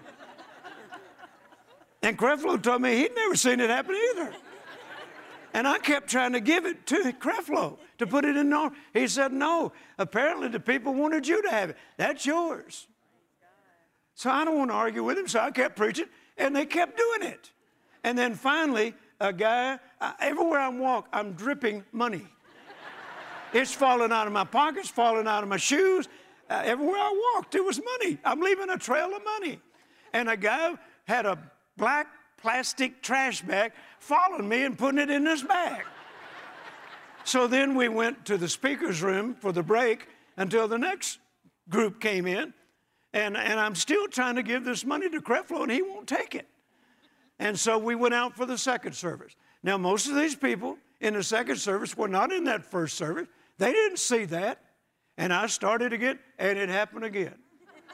And 2.02 2.18
Creflo 2.18 2.62
told 2.62 2.82
me 2.82 2.96
he'd 2.96 3.14
never 3.16 3.36
seen 3.36 3.60
it 3.60 3.70
happen 3.70 3.96
either. 4.12 4.34
And 5.54 5.68
I 5.68 5.80
kept 5.80 6.10
trying 6.10 6.34
to 6.34 6.40
give 6.40 6.66
it 6.66 6.86
to 6.88 7.14
Creflo 7.20 7.78
to 7.98 8.08
put 8.08 8.26
it 8.26 8.38
in 8.38 8.50
there. 8.50 8.72
He 8.94 9.08
said, 9.08 9.34
No, 9.34 9.72
apparently 9.98 10.48
the 10.48 10.60
people 10.60 10.94
wanted 10.94 11.28
you 11.28 11.42
to 11.42 11.50
have 11.50 11.72
it. 11.72 11.78
That's 11.98 12.26
yours. 12.26 12.88
So 14.14 14.30
I 14.30 14.46
don't 14.46 14.58
want 14.58 14.70
to 14.72 14.76
argue 14.76 15.04
with 15.04 15.18
him, 15.18 15.28
so 15.28 15.40
I 15.40 15.52
kept 15.52 15.76
preaching, 15.76 16.08
and 16.38 16.56
they 16.56 16.66
kept 16.66 16.98
doing 16.98 17.32
it. 17.32 17.52
And 18.04 18.18
then 18.18 18.36
finally, 18.36 18.94
a 19.20 19.32
guy, 19.32 19.80
I, 20.00 20.14
everywhere 20.20 20.60
I 20.60 20.70
walk, 20.70 21.08
I'm 21.14 21.34
dripping 21.34 21.86
money. 21.92 22.26
It's 23.54 23.74
falling 23.74 24.12
out 24.12 24.28
of 24.28 24.34
my 24.34 24.44
pockets, 24.44 24.90
falling 24.90 25.26
out 25.26 25.42
of 25.42 25.50
my 25.50 25.58
shoes, 25.58 26.08
uh, 26.50 26.64
everywhere 26.66 26.98
I 26.98 27.34
walked, 27.36 27.52
there 27.52 27.64
was 27.64 27.80
money. 27.80 28.18
I'm 28.26 28.42
leaving 28.42 28.70
a 28.70 28.78
trail 28.78 29.14
of 29.16 29.24
money. 29.24 29.60
And 30.14 30.30
a 30.30 30.36
guy 30.36 30.74
had 31.06 31.26
a 31.26 31.38
black 31.78 32.08
plastic 32.38 33.04
trash 33.04 33.42
bag 33.42 33.72
following 34.00 34.48
me 34.48 34.64
and 34.64 34.78
putting 34.78 35.00
it 35.00 35.10
in 35.10 35.26
his 35.26 35.44
bag. 35.44 35.84
so 37.24 37.48
then 37.48 37.76
we 37.76 37.88
went 37.88 38.26
to 38.26 38.38
the 38.38 38.50
speaker's 38.50 39.02
room 39.02 39.36
for 39.36 39.52
the 39.52 39.64
break 39.64 40.08
until 40.38 40.68
the 40.68 40.78
next 40.78 41.20
group 41.70 42.02
came 42.02 42.26
in. 42.26 42.54
And, 43.14 43.36
and 43.36 43.60
I'm 43.60 43.76
still 43.76 44.08
trying 44.08 44.36
to 44.36 44.44
give 44.44 44.64
this 44.64 44.86
money 44.86 45.10
to 45.10 45.20
Creflo, 45.20 45.64
and 45.64 45.72
he 45.72 45.82
won't 45.82 46.08
take 46.08 46.36
it. 46.36 46.48
And 47.40 47.58
so 47.58 47.78
we 47.78 47.96
went 47.96 48.14
out 48.14 48.36
for 48.36 48.46
the 48.46 48.58
second 48.58 48.94
service. 48.94 49.36
Now, 49.64 49.78
most 49.78 50.08
of 50.08 50.16
these 50.16 50.36
people 50.36 50.78
in 51.02 51.14
the 51.14 51.24
second 51.24 51.58
service 51.58 51.98
were 51.98 52.08
not 52.08 52.32
in 52.32 52.44
that 52.46 52.64
first 52.64 52.98
service. 52.98 53.28
They 53.58 53.72
didn't 53.72 54.00
see 54.00 54.26
that. 54.26 54.62
And 55.18 55.34
I 55.34 55.48
started 55.48 55.92
again, 55.92 56.20
and 56.38 56.58
it 56.58 56.70
happened 56.70 57.04
again. 57.04 57.36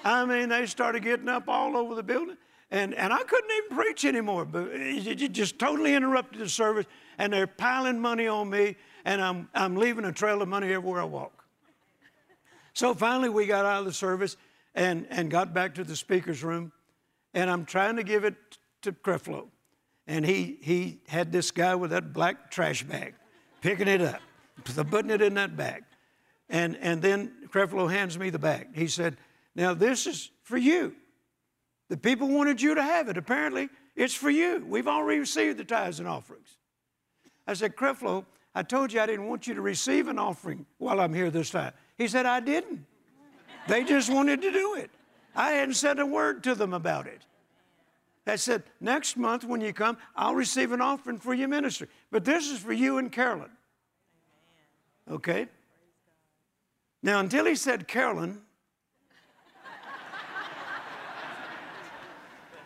I 0.03 0.25
mean, 0.25 0.49
they 0.49 0.65
started 0.67 1.03
getting 1.03 1.29
up 1.29 1.47
all 1.47 1.75
over 1.75 1.95
the 1.95 2.03
building, 2.03 2.37
and, 2.71 2.93
and 2.93 3.13
I 3.13 3.23
couldn't 3.23 3.51
even 3.51 3.77
preach 3.77 4.05
anymore. 4.05 4.45
But 4.45 4.69
it 4.71 5.31
just 5.31 5.59
totally 5.59 5.93
interrupted 5.93 6.39
the 6.39 6.49
service, 6.49 6.85
and 7.17 7.33
they're 7.33 7.47
piling 7.47 7.99
money 7.99 8.27
on 8.27 8.49
me, 8.49 8.75
and 9.03 9.21
I'm, 9.21 9.49
I'm 9.53 9.75
leaving 9.75 10.05
a 10.05 10.11
trail 10.11 10.41
of 10.41 10.47
money 10.47 10.73
everywhere 10.73 11.01
I 11.01 11.05
walk. 11.05 11.45
So 12.73 12.93
finally, 12.93 13.29
we 13.29 13.45
got 13.45 13.65
out 13.65 13.79
of 13.79 13.85
the 13.85 13.93
service 13.93 14.35
and, 14.73 15.07
and 15.09 15.31
got 15.31 15.53
back 15.53 15.75
to 15.75 15.83
the 15.83 15.95
speaker's 15.95 16.43
room, 16.43 16.71
and 17.33 17.49
I'm 17.49 17.65
trying 17.65 17.95
to 17.95 18.03
give 18.03 18.25
it 18.25 18.35
to 18.81 18.91
Creflo. 18.91 19.47
And 20.07 20.25
he, 20.25 20.57
he 20.61 20.99
had 21.07 21.31
this 21.31 21.51
guy 21.51 21.75
with 21.75 21.91
that 21.91 22.13
black 22.13 22.51
trash 22.51 22.83
bag, 22.83 23.15
picking 23.61 23.87
it 23.87 24.01
up, 24.01 24.21
putting 24.63 25.09
it 25.09 25.21
in 25.21 25.35
that 25.35 25.55
bag. 25.55 25.83
And, 26.49 26.77
and 26.77 27.01
then 27.01 27.31
Creflo 27.47 27.89
hands 27.89 28.19
me 28.19 28.29
the 28.29 28.39
bag. 28.39 28.75
He 28.75 28.87
said, 28.87 29.17
Now 29.55 29.73
this 29.73 30.05
is 30.05 30.29
for 30.43 30.57
you. 30.57 30.95
The 31.89 31.97
people 31.97 32.27
wanted 32.27 32.61
you 32.61 32.75
to 32.75 32.83
have 32.83 33.09
it. 33.09 33.17
Apparently, 33.17 33.69
it's 33.95 34.13
for 34.13 34.29
you. 34.29 34.65
We've 34.67 34.87
already 34.87 35.19
received 35.19 35.57
the 35.57 35.63
tithes 35.63 35.99
and 35.99 36.07
offerings. 36.07 36.57
I 37.47 37.53
said, 37.53 37.75
Creflo, 37.75 38.25
I 38.55 38.63
told 38.63 38.91
you 38.91 39.01
I 39.01 39.05
didn't 39.05 39.27
want 39.27 39.47
you 39.47 39.53
to 39.53 39.61
receive 39.61 40.07
an 40.07 40.17
offering 40.17 40.65
while 40.77 40.99
I'm 40.99 41.13
here 41.13 41.29
this 41.29 41.49
time. 41.49 41.73
He 41.97 42.07
said, 42.07 42.25
I 42.25 42.39
didn't. 42.39 42.85
They 43.67 43.83
just 43.83 44.11
wanted 44.11 44.41
to 44.41 44.51
do 44.51 44.75
it. 44.75 44.89
I 45.35 45.51
hadn't 45.51 45.75
said 45.75 45.99
a 45.99 46.05
word 46.05 46.43
to 46.45 46.55
them 46.55 46.73
about 46.73 47.07
it. 47.07 47.21
I 48.27 48.37
said, 48.37 48.63
next 48.81 49.17
month 49.17 49.43
when 49.43 49.61
you 49.61 49.71
come, 49.73 49.97
I'll 50.15 50.33
receive 50.33 50.71
an 50.71 50.81
offering 50.81 51.19
for 51.19 51.33
your 51.33 51.47
ministry. 51.47 51.87
But 52.09 52.25
this 52.25 52.49
is 52.49 52.57
for 52.57 52.73
you 52.73 52.97
and 52.97 53.11
Carolyn. 53.11 53.51
Okay? 55.09 55.47
Now, 57.03 57.19
until 57.19 57.45
he 57.45 57.53
said 57.55 57.87
Carolyn, 57.87 58.41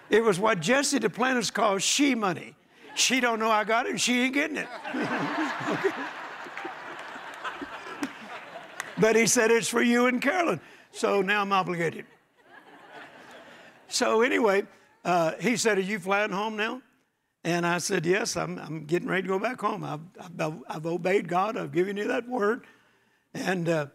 it 0.09 0.23
was 0.23 0.39
what 0.39 0.59
Jesse 0.59 0.99
Duplantis 0.99 1.51
calls 1.51 1.83
she 1.83 2.15
money. 2.15 2.55
She 2.95 3.19
don't 3.19 3.39
know 3.39 3.49
I 3.49 3.63
got 3.63 3.85
it, 3.85 3.91
and 3.91 4.01
she 4.01 4.21
ain't 4.21 4.33
getting 4.33 4.57
it. 4.57 4.67
But 8.99 9.15
he 9.15 9.27
said 9.27 9.49
it's 9.49 9.69
for 9.69 9.81
you 9.81 10.07
and 10.07 10.21
Carolyn. 10.21 10.59
So 10.91 11.21
now 11.21 11.41
I'm 11.41 11.53
obligated. 11.53 12.05
So 13.87 14.21
anyway, 14.21 14.63
uh, 15.05 15.33
he 15.39 15.55
said, 15.55 15.77
Are 15.77 15.81
you 15.81 15.99
flying 15.99 16.31
home 16.31 16.57
now? 16.57 16.81
And 17.43 17.65
I 17.65 17.77
said, 17.77 18.05
Yes, 18.05 18.35
I'm, 18.35 18.59
I'm 18.59 18.85
getting 18.85 19.07
ready 19.07 19.23
to 19.23 19.27
go 19.27 19.39
back 19.39 19.61
home. 19.61 19.83
I've, 19.83 20.01
I've, 20.39 20.57
I've 20.67 20.85
obeyed 20.85 21.27
God, 21.27 21.57
I've 21.57 21.71
given 21.71 21.95
you 21.97 22.07
that 22.07 22.27
word. 22.27 22.65
And 23.33 23.69
uh, 23.69 23.85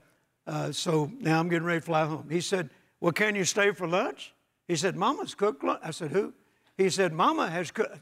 uh, 0.47 0.73
so 0.73 1.11
now 1.21 1.38
I'm 1.38 1.49
getting 1.49 1.66
ready 1.66 1.80
to 1.80 1.87
fly 1.87 2.06
home. 2.06 2.28
He 2.30 2.40
said, 2.40 2.71
Well, 3.00 3.12
can 3.12 3.35
you 3.35 3.44
stay 3.44 3.73
for 3.73 3.87
lunch? 3.87 4.33
He 4.66 4.76
said, 4.76 4.97
Mama's 4.97 5.35
cooked 5.35 5.62
lunch. 5.62 5.80
I 5.83 5.90
said, 5.90 6.11
Who? 6.12 6.33
He 6.76 6.90
said, 6.90 7.12
Mama 7.12 7.49
has 7.49 7.71
cooked. 7.71 7.99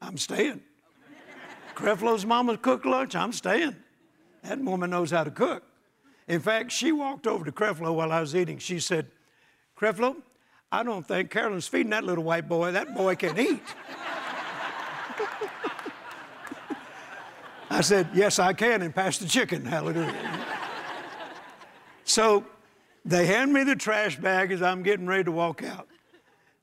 I'm 0.00 0.16
staying. 0.16 0.62
Creflo's 1.74 2.26
mama 2.26 2.56
cooked 2.56 2.86
lunch. 2.86 3.14
I'm 3.14 3.32
staying. 3.32 3.76
That 4.42 4.58
woman 4.60 4.90
knows 4.90 5.10
how 5.10 5.24
to 5.24 5.30
cook. 5.30 5.62
In 6.26 6.40
fact, 6.40 6.72
she 6.72 6.92
walked 6.92 7.26
over 7.26 7.44
to 7.44 7.52
Creflo 7.52 7.94
while 7.94 8.12
I 8.12 8.20
was 8.20 8.34
eating. 8.34 8.58
She 8.58 8.80
said, 8.80 9.06
Creflo, 9.78 10.16
I 10.70 10.82
don't 10.82 11.06
think 11.06 11.30
Carolyn's 11.30 11.68
feeding 11.68 11.90
that 11.90 12.04
little 12.04 12.24
white 12.24 12.48
boy. 12.48 12.72
That 12.72 12.94
boy 12.94 13.14
can 13.14 13.38
eat. 13.38 13.62
I 17.70 17.80
said, 17.80 18.08
Yes, 18.12 18.38
I 18.38 18.52
can, 18.52 18.82
and 18.82 18.94
pass 18.94 19.18
the 19.18 19.26
chicken. 19.26 19.64
Hallelujah. 19.64 20.14
so 22.04 22.44
they 23.08 23.24
hand 23.24 23.54
me 23.54 23.64
the 23.64 23.74
trash 23.74 24.16
bag 24.16 24.52
as 24.52 24.62
I'm 24.62 24.82
getting 24.82 25.06
ready 25.06 25.24
to 25.24 25.32
walk 25.32 25.62
out. 25.62 25.88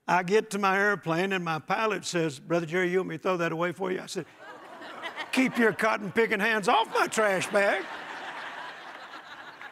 I 0.08 0.22
get 0.22 0.52
to 0.52 0.60
my 0.60 0.78
airplane, 0.78 1.34
and 1.34 1.44
my 1.44 1.58
pilot 1.58 2.06
says, 2.06 2.40
Brother 2.40 2.68
Jerry, 2.68 2.92
you 2.92 3.00
want 3.00 3.10
me 3.10 3.18
to 3.18 3.24
throw 3.24 3.38
that 3.38 3.52
away 3.52 3.72
for 3.72 3.92
you? 3.92 4.00
I 4.00 4.06
said, 4.06 4.28
Keep 5.32 5.58
your 5.58 5.74
cotton 5.74 6.12
picking 6.12 6.40
hands 6.40 6.70
off 6.70 6.94
my 6.94 7.08
trash 7.08 7.48
bag. 7.48 7.84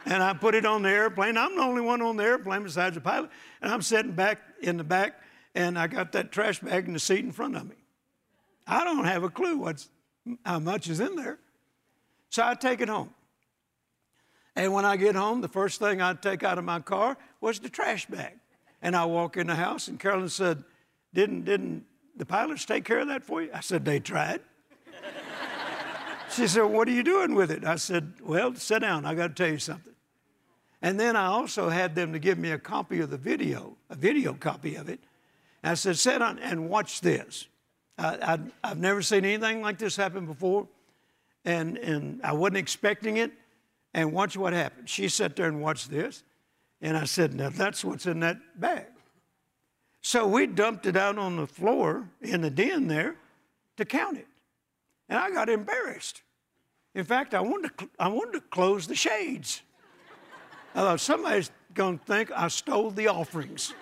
And 0.06 0.22
I 0.22 0.34
put 0.34 0.56
it 0.56 0.66
on 0.66 0.82
the 0.82 0.90
airplane. 0.90 1.38
I'm 1.38 1.56
the 1.56 1.62
only 1.62 1.82
one 1.82 2.02
on 2.02 2.18
the 2.18 2.24
airplane 2.24 2.64
besides 2.64 2.96
the 2.96 3.02
pilot. 3.02 3.30
And 3.62 3.72
I'm 3.72 3.82
sitting 3.82 4.12
back 4.12 4.40
in 4.62 4.78
the 4.78 4.84
back, 4.84 5.22
and 5.54 5.78
I 5.78 5.86
got 5.86 6.12
that 6.14 6.32
trash 6.32 6.60
bag 6.60 6.88
in 6.88 6.94
the 6.94 7.00
seat 7.00 7.20
in 7.20 7.32
front 7.32 7.56
of 7.56 7.70
me. 7.70 7.76
I 8.66 8.84
don't 8.84 9.06
have 9.06 9.24
a 9.24 9.30
clue 9.30 9.58
what's, 9.58 9.90
how 10.44 10.58
much 10.58 10.90
is 10.90 11.00
in 11.00 11.16
there. 11.16 11.38
So 12.30 12.44
I 12.44 12.56
take 12.56 12.82
it 12.82 12.90
home. 12.90 13.12
And 14.56 14.72
when 14.74 14.86
I 14.86 14.98
get 14.98 15.16
home, 15.16 15.42
the 15.42 15.48
first 15.48 15.80
thing 15.80 16.02
I 16.02 16.14
take 16.14 16.44
out 16.44 16.58
of 16.58 16.64
my 16.64 16.80
car 16.80 17.18
was 17.42 17.60
the 17.60 17.70
trash 17.70 18.06
bag. 18.06 18.34
And 18.82 18.96
I 18.96 19.06
walk 19.06 19.38
in 19.38 19.48
the 19.48 19.56
house, 19.56 19.88
and 19.88 20.00
Carolyn 20.00 20.30
said, 20.30 20.64
Didn't, 21.14 21.46
didn't 21.46 21.86
the 22.16 22.26
pilots 22.26 22.66
take 22.66 22.86
care 22.86 23.00
of 23.00 23.08
that 23.08 23.24
for 23.24 23.42
you? 23.42 23.50
I 23.54 23.62
said, 23.62 23.86
They 23.86 24.00
tried. 24.00 24.42
she 26.30 26.48
said, 26.48 26.64
What 26.64 26.88
are 26.88 26.92
you 26.92 27.04
doing 27.04 27.34
with 27.34 27.50
it? 27.50 27.64
I 27.66 27.78
said, 27.78 28.14
Well, 28.22 28.54
sit 28.56 28.80
down. 28.80 29.06
I 29.06 29.16
got 29.16 29.28
to 29.28 29.34
tell 29.34 29.52
you 29.52 29.60
something. 29.60 29.94
And 30.84 31.00
then 31.00 31.16
I 31.16 31.28
also 31.28 31.70
had 31.70 31.96
them 31.96 32.12
to 32.12 32.20
give 32.20 32.38
me 32.38 32.52
a 32.52 32.60
copy 32.60 33.00
of 33.00 33.10
the 33.10 33.18
video, 33.18 33.78
a 33.90 33.96
video 33.96 34.34
copy 34.34 34.76
of 34.76 34.90
it. 34.90 35.00
And 35.64 35.72
I 35.72 35.74
said, 35.76 35.98
sit 35.98 36.20
down 36.20 36.40
and 36.40 36.70
watch 36.70 37.00
this. 37.00 37.48
I, 37.98 38.40
have 38.64 38.80
never 38.80 39.02
seen 39.02 39.24
anything 39.24 39.62
like 39.62 39.78
this 39.78 39.96
happen 39.96 40.26
before, 40.26 40.68
and, 41.46 41.78
and 41.78 42.20
I 42.22 42.34
wasn't 42.34 42.58
expecting 42.58 43.18
it. 43.18 43.32
And 43.94 44.12
watch 44.12 44.36
what 44.36 44.54
happened. 44.54 44.90
She 44.90 45.08
sat 45.08 45.36
there 45.36 45.48
and 45.48 45.62
watched 45.62 45.92
this, 45.92 46.24
and 46.82 46.98
I 46.98 47.06
said, 47.06 47.34
Now 47.34 47.50
that's 47.50 47.84
what's 47.84 48.06
in 48.06 48.20
that 48.22 48.38
bag. 48.60 48.88
So 50.02 50.28
we 50.28 50.48
dumped 50.48 50.86
it 50.86 50.98
out 50.98 51.18
on 51.18 51.38
the 51.38 51.48
floor 51.48 52.10
in 52.22 52.42
the 52.42 52.50
den 52.50 52.88
there 52.88 53.16
to 53.78 53.86
count 53.86 54.18
it. 54.18 54.28
And 55.08 55.18
I 55.18 55.32
got 55.32 55.50
embarrassed. 55.50 56.24
In 56.94 57.06
fact, 57.06 57.34
I 57.34 57.42
wanted 57.42 57.78
to, 57.78 57.90
I 58.00 58.08
wanted 58.10 58.34
to 58.34 58.42
close 58.42 58.86
the 58.86 58.96
shades. 58.96 59.62
I 60.76 60.82
thought 60.82 61.00
somebody's 61.00 61.52
going 61.74 62.00
to 62.00 62.06
think 62.06 62.32
I 62.32 62.48
stole 62.48 62.92
the 62.92 63.08
offerings. 63.08 63.74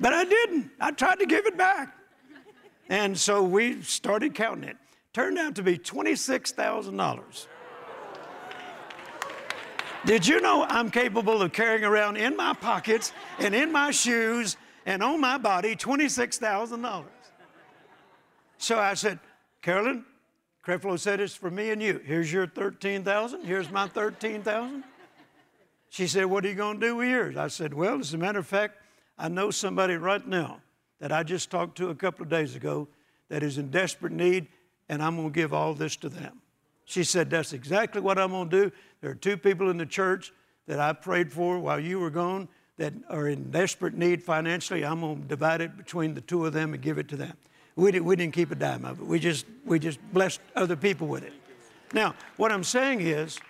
but 0.00 0.12
I 0.12 0.24
didn't. 0.24 0.70
I 0.80 0.90
tried 0.90 1.18
to 1.20 1.26
give 1.26 1.46
it 1.46 1.56
back. 1.56 1.96
And 2.88 3.16
so 3.16 3.42
we 3.42 3.82
started 3.82 4.34
counting 4.34 4.68
it. 4.68 4.76
Turned 5.12 5.38
out 5.38 5.54
to 5.56 5.62
be 5.62 5.78
$26,000. 5.78 7.46
Did 10.04 10.26
you 10.26 10.40
know 10.40 10.64
I'm 10.68 10.90
capable 10.90 11.42
of 11.42 11.52
carrying 11.52 11.84
around 11.84 12.16
in 12.16 12.36
my 12.36 12.54
pockets 12.54 13.12
and 13.38 13.54
in 13.54 13.70
my 13.70 13.92
shoes 13.92 14.56
and 14.84 15.00
on 15.02 15.20
my 15.20 15.38
body 15.38 15.76
$26,000? 15.76 17.04
So 18.58 18.78
I 18.78 18.94
said, 18.94 19.20
Carolyn, 19.60 20.04
Creflo 20.66 20.98
said, 20.98 21.20
It's 21.20 21.36
for 21.36 21.50
me 21.50 21.70
and 21.70 21.80
you. 21.80 22.00
Here's 22.04 22.32
your 22.32 22.48
13,000. 22.48 23.44
Here's 23.44 23.70
my 23.70 23.86
13,000. 23.86 24.82
She 25.88 26.08
said, 26.08 26.26
What 26.26 26.44
are 26.44 26.48
you 26.48 26.54
going 26.54 26.80
to 26.80 26.86
do 26.86 26.96
with 26.96 27.08
yours? 27.08 27.36
I 27.36 27.46
said, 27.48 27.72
Well, 27.72 28.00
as 28.00 28.12
a 28.12 28.18
matter 28.18 28.40
of 28.40 28.46
fact, 28.46 28.78
I 29.18 29.28
know 29.28 29.52
somebody 29.52 29.94
right 29.94 30.26
now 30.26 30.60
that 30.98 31.12
I 31.12 31.22
just 31.22 31.50
talked 31.50 31.76
to 31.78 31.90
a 31.90 31.94
couple 31.94 32.24
of 32.24 32.28
days 32.28 32.56
ago 32.56 32.88
that 33.28 33.42
is 33.44 33.56
in 33.56 33.70
desperate 33.70 34.12
need, 34.12 34.48
and 34.88 35.00
I'm 35.02 35.16
going 35.16 35.30
to 35.30 35.34
give 35.34 35.52
all 35.54 35.74
this 35.74 35.94
to 35.96 36.08
them. 36.08 36.41
She 36.92 37.04
said, 37.04 37.30
That's 37.30 37.54
exactly 37.54 38.02
what 38.02 38.18
I'm 38.18 38.32
going 38.32 38.50
to 38.50 38.64
do. 38.64 38.72
There 39.00 39.10
are 39.10 39.14
two 39.14 39.38
people 39.38 39.70
in 39.70 39.78
the 39.78 39.86
church 39.86 40.30
that 40.66 40.78
I 40.78 40.92
prayed 40.92 41.32
for 41.32 41.58
while 41.58 41.80
you 41.80 41.98
were 41.98 42.10
gone 42.10 42.48
that 42.76 42.92
are 43.08 43.28
in 43.28 43.50
desperate 43.50 43.94
need 43.94 44.22
financially. 44.22 44.84
I'm 44.84 45.00
going 45.00 45.22
to 45.22 45.26
divide 45.26 45.62
it 45.62 45.78
between 45.78 46.12
the 46.12 46.20
two 46.20 46.44
of 46.44 46.52
them 46.52 46.74
and 46.74 46.82
give 46.82 46.98
it 46.98 47.08
to 47.08 47.16
them. 47.16 47.32
We, 47.76 47.92
did, 47.92 48.02
we 48.02 48.14
didn't 48.14 48.34
keep 48.34 48.50
a 48.50 48.54
dime 48.54 48.84
of 48.84 49.00
it. 49.00 49.06
We 49.06 49.18
just, 49.18 49.46
we 49.64 49.78
just 49.78 50.00
blessed 50.12 50.40
other 50.54 50.76
people 50.76 51.06
with 51.06 51.24
it. 51.24 51.32
Now, 51.94 52.14
what 52.36 52.52
I'm 52.52 52.64
saying 52.64 53.00
is, 53.00 53.40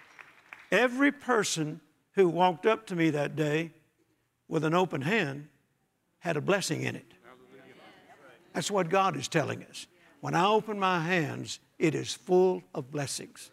every 0.71 1.11
person 1.11 1.81
who 2.13 2.29
walked 2.29 2.65
up 2.65 2.87
to 2.87 2.97
me 2.97 3.11
that 3.11 3.35
day 3.35 3.73
with 4.47 4.65
an 4.65 4.73
open 4.73 5.01
hand 5.01 5.49
had 6.21 6.37
a 6.37 6.41
blessing 6.41 6.83
in 6.83 6.95
it. 6.95 7.13
That's 8.53 8.71
what 8.71 8.89
God 8.89 9.17
is 9.17 9.27
telling 9.27 9.65
us. 9.65 9.89
When 10.21 10.37
I 10.37 10.47
open 10.47 10.79
my 10.79 11.01
hands, 11.01 11.59
it 11.83 11.97
is 11.97 12.15
full 12.15 12.63
of 12.75 12.93
blessings. 12.93 13.51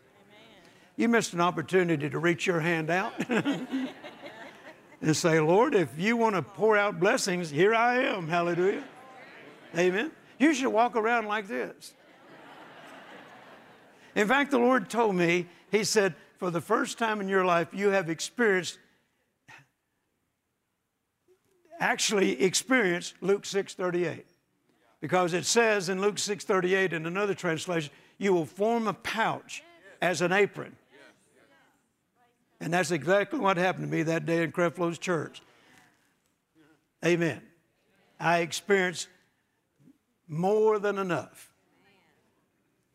You 0.96 1.10
missed 1.10 1.34
an 1.34 1.42
opportunity 1.42 2.08
to 2.10 2.20
reach 2.20 2.46
your 2.46 2.60
hand 2.60 2.92
out 2.92 3.14
and 3.30 3.90
say, 5.14 5.40
Lord, 5.40 5.74
if 5.74 5.90
you 5.98 6.16
want 6.16 6.36
to 6.36 6.44
pour 6.44 6.78
out 6.78 7.00
blessings, 7.00 7.50
here 7.50 7.74
I 7.74 8.04
am. 8.04 8.28
Hallelujah. 8.28 8.84
Amen. 9.76 10.12
You 10.38 10.54
should 10.54 10.70
walk 10.70 10.96
around 10.96 11.26
like 11.26 11.48
this. 11.48 11.94
In 14.14 14.28
fact, 14.28 14.52
the 14.52 14.60
Lord 14.60 14.90
told 14.90 15.16
me, 15.16 15.48
He 15.72 15.84
said, 15.84 16.14
for 16.38 16.52
the 16.52 16.62
first 16.62 17.00
time 17.00 17.22
in 17.22 17.28
your 17.28 17.46
life, 17.46 17.70
you 17.74 17.90
have 17.90 18.12
experienced, 18.12 18.78
actually 21.80 22.42
experienced 22.44 23.16
Luke 23.22 23.44
6.38. 23.44 24.24
Because 25.02 25.34
it 25.34 25.46
says 25.46 25.90
in 25.90 26.00
Luke 26.02 26.18
6.38 26.18 26.94
in 26.94 27.06
another 27.06 27.34
translation, 27.34 27.92
you 28.20 28.34
will 28.34 28.46
form 28.46 28.88
a 28.88 28.94
pouch 28.94 29.64
as 30.02 30.22
an 30.22 30.32
apron. 30.32 30.76
And 32.62 32.74
that's 32.74 32.92
exactly 32.92 33.40
what 33.40 33.58
happened 33.58 33.90
to 33.90 33.92
me 33.92 34.04
that 34.04 34.26
day 34.26 34.44
in 34.44 34.52
Creflo's 34.52 35.00
church. 35.00 35.42
Amen. 37.04 37.42
I 38.20 38.40
experienced 38.40 39.08
more 40.28 40.78
than 40.78 40.98
enough. 40.98 41.50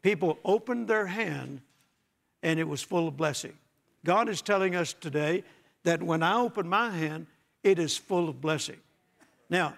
People 0.02 0.38
opened 0.44 0.86
their 0.86 1.06
hand 1.06 1.62
and 2.42 2.60
it 2.60 2.68
was 2.68 2.82
full 2.82 3.08
of 3.08 3.16
blessing. 3.16 3.54
God 4.04 4.28
is 4.28 4.42
telling 4.42 4.76
us 4.76 4.92
today 4.92 5.42
that 5.84 6.02
when 6.02 6.22
I 6.22 6.36
open 6.36 6.68
my 6.68 6.90
hand, 6.90 7.26
it 7.62 7.78
is 7.78 7.96
full 7.96 8.28
of 8.28 8.42
blessing. 8.42 8.76
Now, 9.48 9.74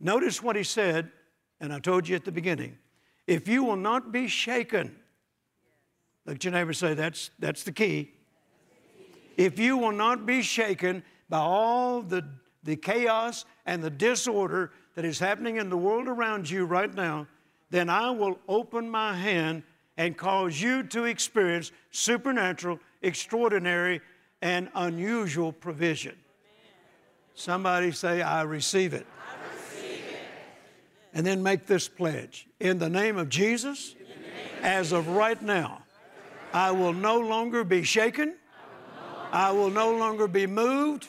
notice 0.00 0.42
what 0.42 0.56
he 0.56 0.62
said, 0.62 1.10
and 1.60 1.74
I 1.74 1.78
told 1.78 2.08
you 2.08 2.16
at 2.16 2.24
the 2.24 2.32
beginning 2.32 2.78
if 3.26 3.48
you 3.48 3.64
will 3.64 3.76
not 3.76 4.12
be 4.12 4.28
shaken, 4.28 4.96
Look 6.26 6.36
at 6.36 6.44
your 6.44 6.52
neighbor 6.52 6.72
say, 6.72 6.94
that's, 6.94 7.30
that's 7.38 7.64
the 7.64 7.72
key. 7.72 8.12
If 9.36 9.58
you 9.58 9.76
will 9.76 9.92
not 9.92 10.24
be 10.24 10.42
shaken 10.42 11.02
by 11.28 11.38
all 11.38 12.02
the, 12.02 12.26
the 12.62 12.76
chaos 12.76 13.44
and 13.66 13.82
the 13.82 13.90
disorder 13.90 14.72
that 14.94 15.04
is 15.04 15.18
happening 15.18 15.56
in 15.56 15.68
the 15.68 15.76
world 15.76 16.08
around 16.08 16.48
you 16.48 16.64
right 16.64 16.92
now, 16.94 17.26
then 17.70 17.90
I 17.90 18.10
will 18.10 18.38
open 18.48 18.88
my 18.88 19.14
hand 19.14 19.64
and 19.96 20.16
cause 20.16 20.60
you 20.60 20.82
to 20.84 21.04
experience 21.04 21.72
supernatural, 21.90 22.78
extraordinary, 23.02 24.00
and 24.40 24.68
unusual 24.74 25.52
provision. 25.52 26.16
Somebody 27.34 27.90
say, 27.90 28.22
I 28.22 28.42
receive 28.42 28.94
it. 28.94 29.06
And 31.14 31.24
then 31.24 31.42
make 31.42 31.66
this 31.66 31.88
pledge. 31.88 32.48
In 32.60 32.78
the 32.78 32.90
name 32.90 33.16
of 33.16 33.28
Jesus, 33.28 33.94
as 34.62 34.92
of 34.92 35.08
right 35.08 35.40
now, 35.40 35.82
I 36.52 36.72
will 36.72 36.92
no 36.92 37.18
longer 37.18 37.64
be 37.64 37.84
shaken. 37.84 38.34
I 39.32 39.52
will 39.52 39.70
no 39.70 39.96
longer 39.96 40.28
be 40.28 40.46
moved 40.46 41.08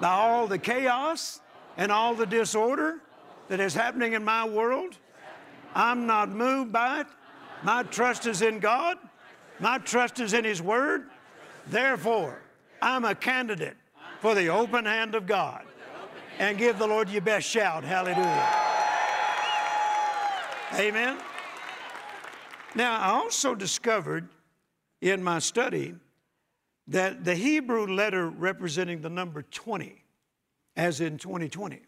by 0.00 0.08
all 0.08 0.46
the 0.46 0.58
chaos 0.58 1.40
and 1.76 1.90
all 1.90 2.14
the 2.14 2.26
disorder 2.26 3.00
that 3.48 3.60
is 3.60 3.74
happening 3.74 4.12
in 4.14 4.24
my 4.24 4.48
world. 4.48 4.96
I'm 5.74 6.06
not 6.06 6.28
moved 6.28 6.72
by 6.72 7.00
it. 7.00 7.06
My 7.62 7.82
trust 7.84 8.26
is 8.26 8.42
in 8.42 8.60
God. 8.60 8.98
My 9.58 9.78
trust 9.78 10.20
is 10.20 10.32
in 10.32 10.44
His 10.44 10.60
Word. 10.60 11.08
Therefore, 11.68 12.40
I'm 12.80 13.04
a 13.04 13.14
candidate 13.14 13.76
for 14.20 14.34
the 14.34 14.48
open 14.48 14.84
hand 14.84 15.14
of 15.14 15.26
God. 15.26 15.64
And 16.38 16.58
give 16.58 16.78
the 16.78 16.86
Lord 16.86 17.08
your 17.08 17.22
best 17.22 17.48
shout. 17.48 17.82
Hallelujah. 17.82 18.66
Amen. 20.74 21.18
Now, 22.74 22.98
I 22.98 23.10
also 23.10 23.54
discovered 23.54 24.28
in 25.00 25.22
my 25.22 25.38
study 25.38 25.94
that 26.88 27.24
the 27.24 27.34
Hebrew 27.34 27.86
letter 27.86 28.28
representing 28.28 29.00
the 29.00 29.08
number 29.08 29.42
20, 29.42 30.02
as 30.76 31.00
in 31.00 31.18
2020, 31.18 31.80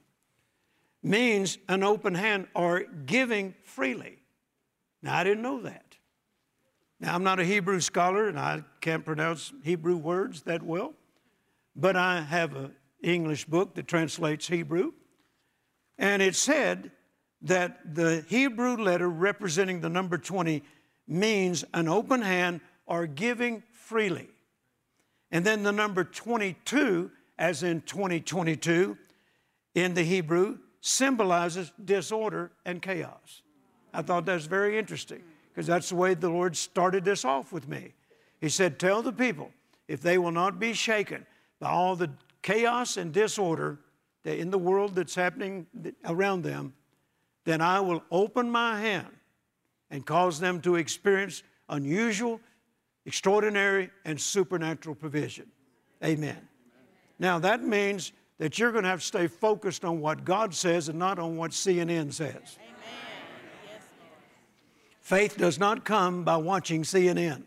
means 1.02 1.58
an 1.68 1.82
open 1.82 2.14
hand 2.14 2.46
or 2.54 2.84
giving 3.06 3.54
freely. 3.64 4.18
Now, 5.02 5.16
I 5.16 5.24
didn't 5.24 5.42
know 5.42 5.60
that. 5.62 5.96
Now, 7.00 7.14
I'm 7.14 7.22
not 7.22 7.38
a 7.38 7.44
Hebrew 7.44 7.80
scholar 7.80 8.28
and 8.28 8.38
I 8.38 8.62
can't 8.80 9.04
pronounce 9.04 9.52
Hebrew 9.62 9.96
words 9.96 10.42
that 10.42 10.62
well, 10.62 10.94
but 11.76 11.96
I 11.96 12.22
have 12.22 12.56
an 12.56 12.74
English 13.02 13.44
book 13.44 13.74
that 13.74 13.86
translates 13.86 14.48
Hebrew. 14.48 14.92
And 15.96 16.22
it 16.22 16.34
said 16.34 16.92
that 17.42 17.94
the 17.94 18.24
Hebrew 18.28 18.76
letter 18.76 19.08
representing 19.08 19.80
the 19.80 19.88
number 19.88 20.18
20 20.18 20.62
means 21.06 21.64
an 21.72 21.88
open 21.88 22.22
hand 22.22 22.60
or 22.86 23.06
giving 23.06 23.62
freely. 23.72 24.28
And 25.30 25.44
then 25.44 25.62
the 25.62 25.72
number 25.72 26.04
22, 26.04 27.10
as 27.38 27.62
in 27.62 27.82
2022, 27.82 28.96
in 29.74 29.94
the 29.94 30.02
Hebrew, 30.02 30.58
symbolizes 30.80 31.72
disorder 31.84 32.50
and 32.64 32.80
chaos. 32.80 33.42
I 33.92 34.02
thought 34.02 34.26
that 34.26 34.34
was 34.34 34.46
very 34.46 34.78
interesting 34.78 35.22
because 35.50 35.66
that's 35.66 35.90
the 35.90 35.96
way 35.96 36.14
the 36.14 36.28
Lord 36.28 36.56
started 36.56 37.04
this 37.04 37.24
off 37.24 37.52
with 37.52 37.68
me. 37.68 37.94
He 38.40 38.48
said, 38.48 38.78
Tell 38.78 39.02
the 39.02 39.12
people 39.12 39.50
if 39.86 40.00
they 40.00 40.18
will 40.18 40.30
not 40.32 40.58
be 40.58 40.72
shaken 40.72 41.26
by 41.60 41.70
all 41.70 41.96
the 41.96 42.10
chaos 42.42 42.96
and 42.96 43.12
disorder 43.12 43.78
that 44.24 44.38
in 44.38 44.50
the 44.50 44.58
world 44.58 44.94
that's 44.94 45.14
happening 45.14 45.66
around 46.04 46.42
them, 46.42 46.74
then 47.48 47.62
I 47.62 47.80
will 47.80 48.02
open 48.10 48.50
my 48.50 48.78
hand 48.78 49.08
and 49.90 50.04
cause 50.04 50.38
them 50.38 50.60
to 50.60 50.76
experience 50.76 51.42
unusual, 51.70 52.42
extraordinary, 53.06 53.88
and 54.04 54.20
supernatural 54.20 54.94
provision. 54.94 55.46
Amen. 56.04 56.36
Now, 57.18 57.38
that 57.38 57.62
means 57.64 58.12
that 58.36 58.58
you're 58.58 58.70
going 58.70 58.84
to 58.84 58.90
have 58.90 59.00
to 59.00 59.06
stay 59.06 59.26
focused 59.28 59.82
on 59.82 59.98
what 59.98 60.26
God 60.26 60.54
says 60.54 60.90
and 60.90 60.98
not 60.98 61.18
on 61.18 61.38
what 61.38 61.52
CNN 61.52 62.12
says. 62.12 62.58
Faith 65.00 65.38
does 65.38 65.58
not 65.58 65.86
come 65.86 66.24
by 66.24 66.36
watching 66.36 66.82
CNN. 66.82 67.44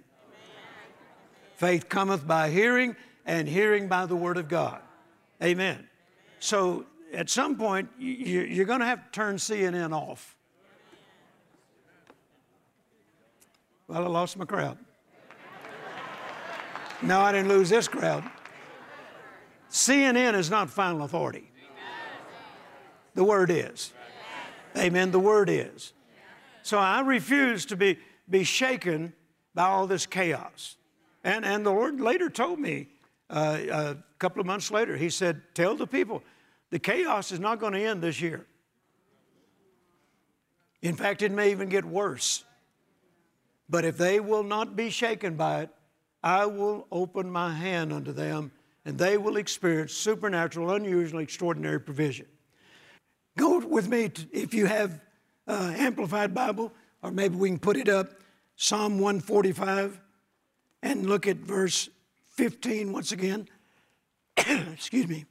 Faith 1.57 1.89
cometh 1.89 2.25
by 2.25 2.49
hearing, 2.49 2.95
and 3.27 3.47
hearing 3.47 3.87
by 3.87 4.07
the 4.07 4.15
Word 4.15 4.37
of 4.37 4.47
God. 4.47 4.81
Amen. 5.43 5.87
So 6.39 6.87
at 7.13 7.29
some 7.29 7.55
point, 7.55 7.89
you're 7.97 8.65
going 8.65 8.79
to 8.79 8.85
have 8.85 9.05
to 9.05 9.11
turn 9.11 9.35
CNN 9.35 9.91
off. 9.93 10.35
Well, 13.87 14.03
I 14.03 14.07
lost 14.07 14.37
my 14.37 14.45
crowd. 14.45 14.77
No, 17.01 17.19
I 17.19 17.31
didn't 17.31 17.49
lose 17.49 17.69
this 17.69 17.87
crowd. 17.87 18.23
CNN 19.69 20.35
is 20.35 20.49
not 20.49 20.69
final 20.69 21.03
authority. 21.03 21.49
The 23.15 23.23
Word 23.23 23.49
is. 23.49 23.91
Amen. 24.77 25.11
The 25.11 25.19
Word 25.19 25.49
is. 25.49 25.93
So 26.63 26.77
I 26.77 27.01
refuse 27.01 27.65
to 27.65 27.75
be, 27.75 27.97
be 28.29 28.43
shaken 28.43 29.13
by 29.53 29.63
all 29.63 29.87
this 29.87 30.05
chaos. 30.05 30.77
And, 31.23 31.43
and 31.43 31.65
the 31.65 31.71
Lord 31.71 31.99
later 31.99 32.29
told 32.29 32.59
me, 32.59 32.87
uh, 33.29 33.57
a 33.69 33.97
couple 34.19 34.39
of 34.39 34.45
months 34.45 34.71
later, 34.71 34.95
He 34.95 35.09
said, 35.09 35.41
Tell 35.53 35.75
the 35.75 35.87
people, 35.87 36.23
the 36.71 36.79
chaos 36.79 37.31
is 37.31 37.39
not 37.39 37.59
going 37.59 37.73
to 37.73 37.83
end 37.83 38.01
this 38.01 38.19
year. 38.19 38.45
In 40.81 40.95
fact, 40.95 41.21
it 41.21 41.31
may 41.31 41.51
even 41.51 41.69
get 41.69 41.85
worse. 41.85 42.43
But 43.69 43.85
if 43.85 43.97
they 43.97 44.19
will 44.19 44.43
not 44.43 44.75
be 44.75 44.89
shaken 44.89 45.35
by 45.35 45.61
it, 45.61 45.69
I 46.23 46.45
will 46.45 46.87
open 46.91 47.29
my 47.29 47.53
hand 47.53 47.93
unto 47.93 48.11
them, 48.11 48.51
and 48.85 48.97
they 48.97 49.17
will 49.17 49.37
experience 49.37 49.93
supernatural, 49.93 50.71
unusual, 50.71 51.19
extraordinary 51.19 51.79
provision. 51.79 52.25
Go 53.37 53.59
with 53.59 53.87
me, 53.87 54.09
to, 54.09 54.27
if 54.31 54.53
you 54.53 54.65
have 54.65 54.99
uh, 55.47 55.73
Amplified 55.77 56.33
Bible, 56.33 56.73
or 57.01 57.11
maybe 57.11 57.35
we 57.35 57.49
can 57.49 57.59
put 57.59 57.77
it 57.77 57.89
up, 57.89 58.11
Psalm 58.55 58.99
145, 58.99 59.99
and 60.83 61.07
look 61.07 61.27
at 61.27 61.37
verse 61.37 61.89
15 62.29 62.91
once 62.91 63.11
again. 63.11 63.47
Excuse 64.37 65.07
me. 65.07 65.25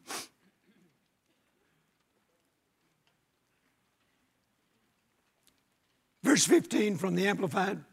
Verse 6.22 6.44
15 6.46 6.96
from 6.96 7.14
the 7.14 7.26
Amplified. 7.26 7.84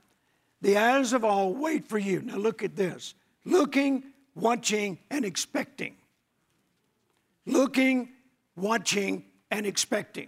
The 0.61 0.77
eyes 0.77 1.13
of 1.13 1.23
all 1.23 1.53
wait 1.53 1.87
for 1.87 1.97
you. 1.97 2.21
Now 2.21 2.37
look 2.37 2.63
at 2.63 2.75
this 2.75 3.13
looking, 3.45 4.03
watching, 4.35 4.99
and 5.09 5.23
expecting. 5.23 5.95
Looking, 7.45 8.09
watching, 8.55 9.25
and 9.49 9.65
expecting 9.65 10.27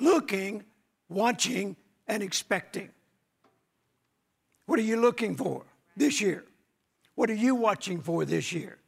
looking, 0.00 0.64
watching, 1.08 1.76
and 2.06 2.22
expecting. 2.22 2.90
What 4.66 4.78
are 4.78 4.82
you 4.82 5.00
looking 5.00 5.36
for 5.36 5.64
this 5.96 6.20
year? 6.20 6.44
What 7.14 7.30
are 7.30 7.34
you 7.34 7.54
watching 7.54 8.00
for 8.00 8.24
this 8.24 8.52
year? 8.52 8.78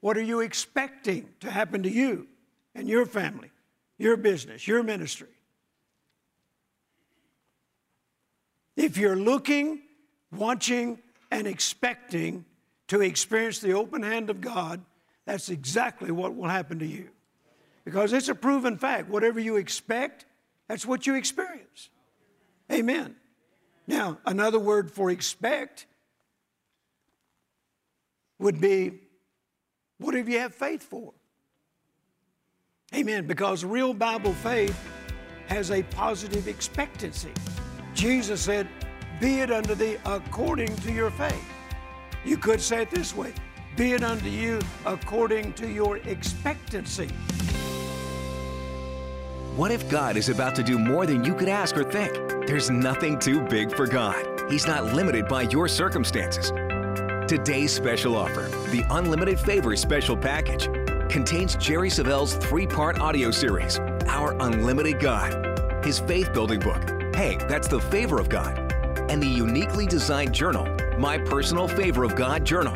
What 0.00 0.16
are 0.16 0.22
you 0.22 0.40
expecting 0.40 1.28
to 1.40 1.50
happen 1.50 1.82
to 1.84 1.90
you 1.90 2.26
and 2.74 2.88
your 2.88 3.06
family, 3.06 3.50
your 3.96 4.16
business, 4.16 4.68
your 4.68 4.82
ministry? 4.82 5.28
If 8.76 8.96
you're 8.96 9.16
looking, 9.16 9.82
watching, 10.32 10.98
and 11.30 11.46
expecting 11.46 12.44
to 12.88 13.00
experience 13.00 13.60
the 13.60 13.72
open 13.72 14.02
hand 14.02 14.30
of 14.30 14.40
God, 14.40 14.82
that's 15.26 15.48
exactly 15.48 16.10
what 16.10 16.34
will 16.34 16.48
happen 16.48 16.78
to 16.80 16.86
you. 16.86 17.08
Because 17.84 18.12
it's 18.12 18.28
a 18.28 18.34
proven 18.34 18.76
fact. 18.76 19.08
Whatever 19.08 19.40
you 19.40 19.56
expect, 19.56 20.26
that's 20.68 20.86
what 20.86 21.06
you 21.06 21.14
experience. 21.14 21.90
Amen. 22.72 23.16
Now, 23.86 24.18
another 24.24 24.58
word 24.58 24.90
for 24.90 25.10
expect 25.10 25.86
would 28.38 28.60
be 28.60 29.00
whatever 29.98 30.30
you 30.30 30.38
have 30.40 30.54
faith 30.54 30.82
for. 30.82 31.12
Amen. 32.94 33.26
Because 33.26 33.64
real 33.64 33.92
Bible 33.92 34.32
faith 34.34 34.78
has 35.48 35.70
a 35.70 35.82
positive 35.82 36.48
expectancy. 36.48 37.32
Jesus 37.94 38.40
said, 38.40 38.68
Be 39.20 39.40
it 39.40 39.50
unto 39.50 39.74
thee 39.74 39.96
according 40.04 40.74
to 40.76 40.92
your 40.92 41.10
faith. 41.10 41.44
You 42.24 42.36
could 42.36 42.60
say 42.60 42.82
it 42.82 42.90
this 42.90 43.14
way 43.14 43.32
Be 43.76 43.92
it 43.92 44.02
unto 44.02 44.28
you 44.28 44.60
according 44.84 45.52
to 45.54 45.68
your 45.68 45.98
expectancy. 45.98 47.08
What 49.56 49.70
if 49.70 49.88
God 49.88 50.16
is 50.16 50.28
about 50.28 50.56
to 50.56 50.64
do 50.64 50.78
more 50.80 51.06
than 51.06 51.24
you 51.24 51.32
could 51.32 51.48
ask 51.48 51.76
or 51.76 51.84
think? 51.84 52.12
There's 52.48 52.70
nothing 52.70 53.20
too 53.20 53.40
big 53.42 53.74
for 53.74 53.86
God. 53.86 54.50
He's 54.50 54.66
not 54.66 54.86
limited 54.86 55.28
by 55.28 55.42
your 55.42 55.68
circumstances. 55.68 56.50
Today's 57.28 57.72
special 57.72 58.16
offer, 58.16 58.50
the 58.70 58.84
Unlimited 58.90 59.38
Favor 59.38 59.74
Special 59.76 60.16
Package, 60.16 60.68
contains 61.08 61.54
Jerry 61.56 61.88
Savelle's 61.88 62.34
three 62.34 62.66
part 62.66 62.98
audio 62.98 63.30
series, 63.30 63.78
Our 64.08 64.36
Unlimited 64.40 64.98
God, 64.98 65.84
his 65.84 66.00
faith 66.00 66.32
building 66.34 66.58
book, 66.58 67.03
Hey, 67.14 67.36
That's 67.48 67.68
the 67.68 67.78
Favor 67.78 68.18
of 68.18 68.28
God, 68.28 68.58
and 69.08 69.22
the 69.22 69.28
uniquely 69.28 69.86
designed 69.86 70.34
journal, 70.34 70.66
My 70.98 71.16
Personal 71.16 71.68
Favor 71.68 72.02
of 72.02 72.16
God 72.16 72.44
Journal. 72.44 72.74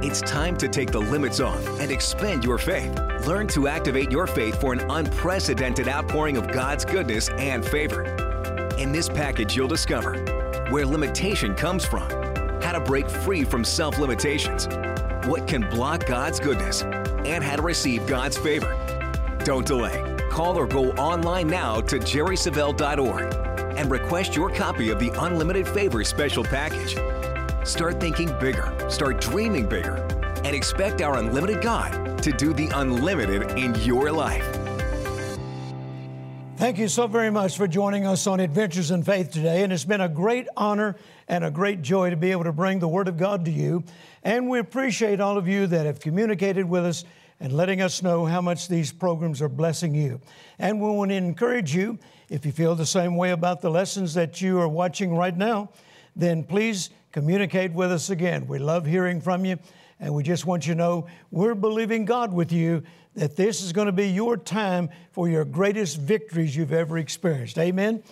It's 0.00 0.20
time 0.20 0.56
to 0.58 0.68
take 0.68 0.92
the 0.92 1.00
limits 1.00 1.40
off 1.40 1.66
and 1.80 1.90
expand 1.90 2.44
your 2.44 2.58
faith. 2.58 2.96
Learn 3.26 3.48
to 3.48 3.66
activate 3.66 4.12
your 4.12 4.28
faith 4.28 4.60
for 4.60 4.72
an 4.72 4.88
unprecedented 4.88 5.88
outpouring 5.88 6.36
of 6.36 6.52
God's 6.52 6.84
goodness 6.84 7.30
and 7.30 7.64
favor. 7.64 8.04
In 8.78 8.92
this 8.92 9.08
package, 9.08 9.56
you'll 9.56 9.66
discover 9.66 10.14
where 10.70 10.86
limitation 10.86 11.56
comes 11.56 11.84
from, 11.84 12.08
how 12.62 12.70
to 12.70 12.80
break 12.80 13.10
free 13.10 13.42
from 13.42 13.64
self 13.64 13.98
limitations, 13.98 14.68
what 15.26 15.48
can 15.48 15.68
block 15.68 16.06
God's 16.06 16.38
goodness, 16.38 16.82
and 16.82 17.42
how 17.42 17.56
to 17.56 17.62
receive 17.62 18.06
God's 18.06 18.38
favor. 18.38 18.72
Don't 19.44 19.66
delay. 19.66 20.14
Call 20.30 20.56
or 20.56 20.68
go 20.68 20.92
online 20.92 21.48
now 21.48 21.80
to 21.80 21.98
jerrysavelle.org 21.98 23.47
and 23.78 23.92
request 23.92 24.34
your 24.34 24.50
copy 24.50 24.90
of 24.90 24.98
the 24.98 25.10
Unlimited 25.22 25.68
Favor 25.68 26.02
Special 26.02 26.42
Package. 26.42 26.96
Start 27.64 28.00
thinking 28.00 28.36
bigger, 28.40 28.74
start 28.90 29.20
dreaming 29.20 29.68
bigger, 29.68 30.04
and 30.44 30.48
expect 30.48 31.00
our 31.00 31.18
unlimited 31.18 31.62
God 31.62 32.20
to 32.24 32.32
do 32.32 32.52
the 32.52 32.68
unlimited 32.74 33.56
in 33.56 33.76
your 33.76 34.10
life. 34.10 34.44
Thank 36.56 36.78
you 36.78 36.88
so 36.88 37.06
very 37.06 37.30
much 37.30 37.56
for 37.56 37.68
joining 37.68 38.04
us 38.04 38.26
on 38.26 38.40
Adventures 38.40 38.90
in 38.90 39.04
Faith 39.04 39.30
today. 39.30 39.62
And 39.62 39.72
it's 39.72 39.84
been 39.84 40.00
a 40.00 40.08
great 40.08 40.48
honor 40.56 40.96
and 41.28 41.44
a 41.44 41.50
great 41.52 41.80
joy 41.80 42.10
to 42.10 42.16
be 42.16 42.32
able 42.32 42.44
to 42.44 42.52
bring 42.52 42.80
the 42.80 42.88
Word 42.88 43.06
of 43.06 43.16
God 43.16 43.44
to 43.44 43.52
you. 43.52 43.84
And 44.24 44.48
we 44.48 44.58
appreciate 44.58 45.20
all 45.20 45.38
of 45.38 45.46
you 45.46 45.68
that 45.68 45.86
have 45.86 46.00
communicated 46.00 46.68
with 46.68 46.84
us 46.84 47.04
and 47.40 47.52
letting 47.52 47.80
us 47.80 48.02
know 48.02 48.26
how 48.26 48.40
much 48.40 48.68
these 48.68 48.92
programs 48.92 49.40
are 49.40 49.48
blessing 49.48 49.94
you. 49.94 50.20
And 50.58 50.80
we 50.80 50.90
want 50.90 51.10
to 51.10 51.16
encourage 51.16 51.74
you, 51.74 51.98
if 52.28 52.44
you 52.44 52.52
feel 52.52 52.74
the 52.74 52.86
same 52.86 53.16
way 53.16 53.30
about 53.30 53.60
the 53.60 53.70
lessons 53.70 54.14
that 54.14 54.40
you 54.40 54.58
are 54.60 54.68
watching 54.68 55.14
right 55.14 55.36
now, 55.36 55.70
then 56.16 56.44
please 56.44 56.90
communicate 57.12 57.72
with 57.72 57.92
us 57.92 58.10
again. 58.10 58.46
We 58.46 58.58
love 58.58 58.86
hearing 58.86 59.20
from 59.20 59.44
you. 59.44 59.58
And 60.00 60.14
we 60.14 60.22
just 60.22 60.46
want 60.46 60.66
you 60.66 60.74
to 60.74 60.78
know 60.78 61.06
we're 61.30 61.54
believing 61.54 62.04
God 62.04 62.32
with 62.32 62.52
you 62.52 62.82
that 63.14 63.36
this 63.36 63.62
is 63.62 63.72
going 63.72 63.86
to 63.86 63.92
be 63.92 64.08
your 64.08 64.36
time 64.36 64.90
for 65.10 65.28
your 65.28 65.44
greatest 65.44 65.98
victories 65.98 66.54
you've 66.54 66.72
ever 66.72 66.98
experienced. 66.98 67.58
Amen. 67.58 68.02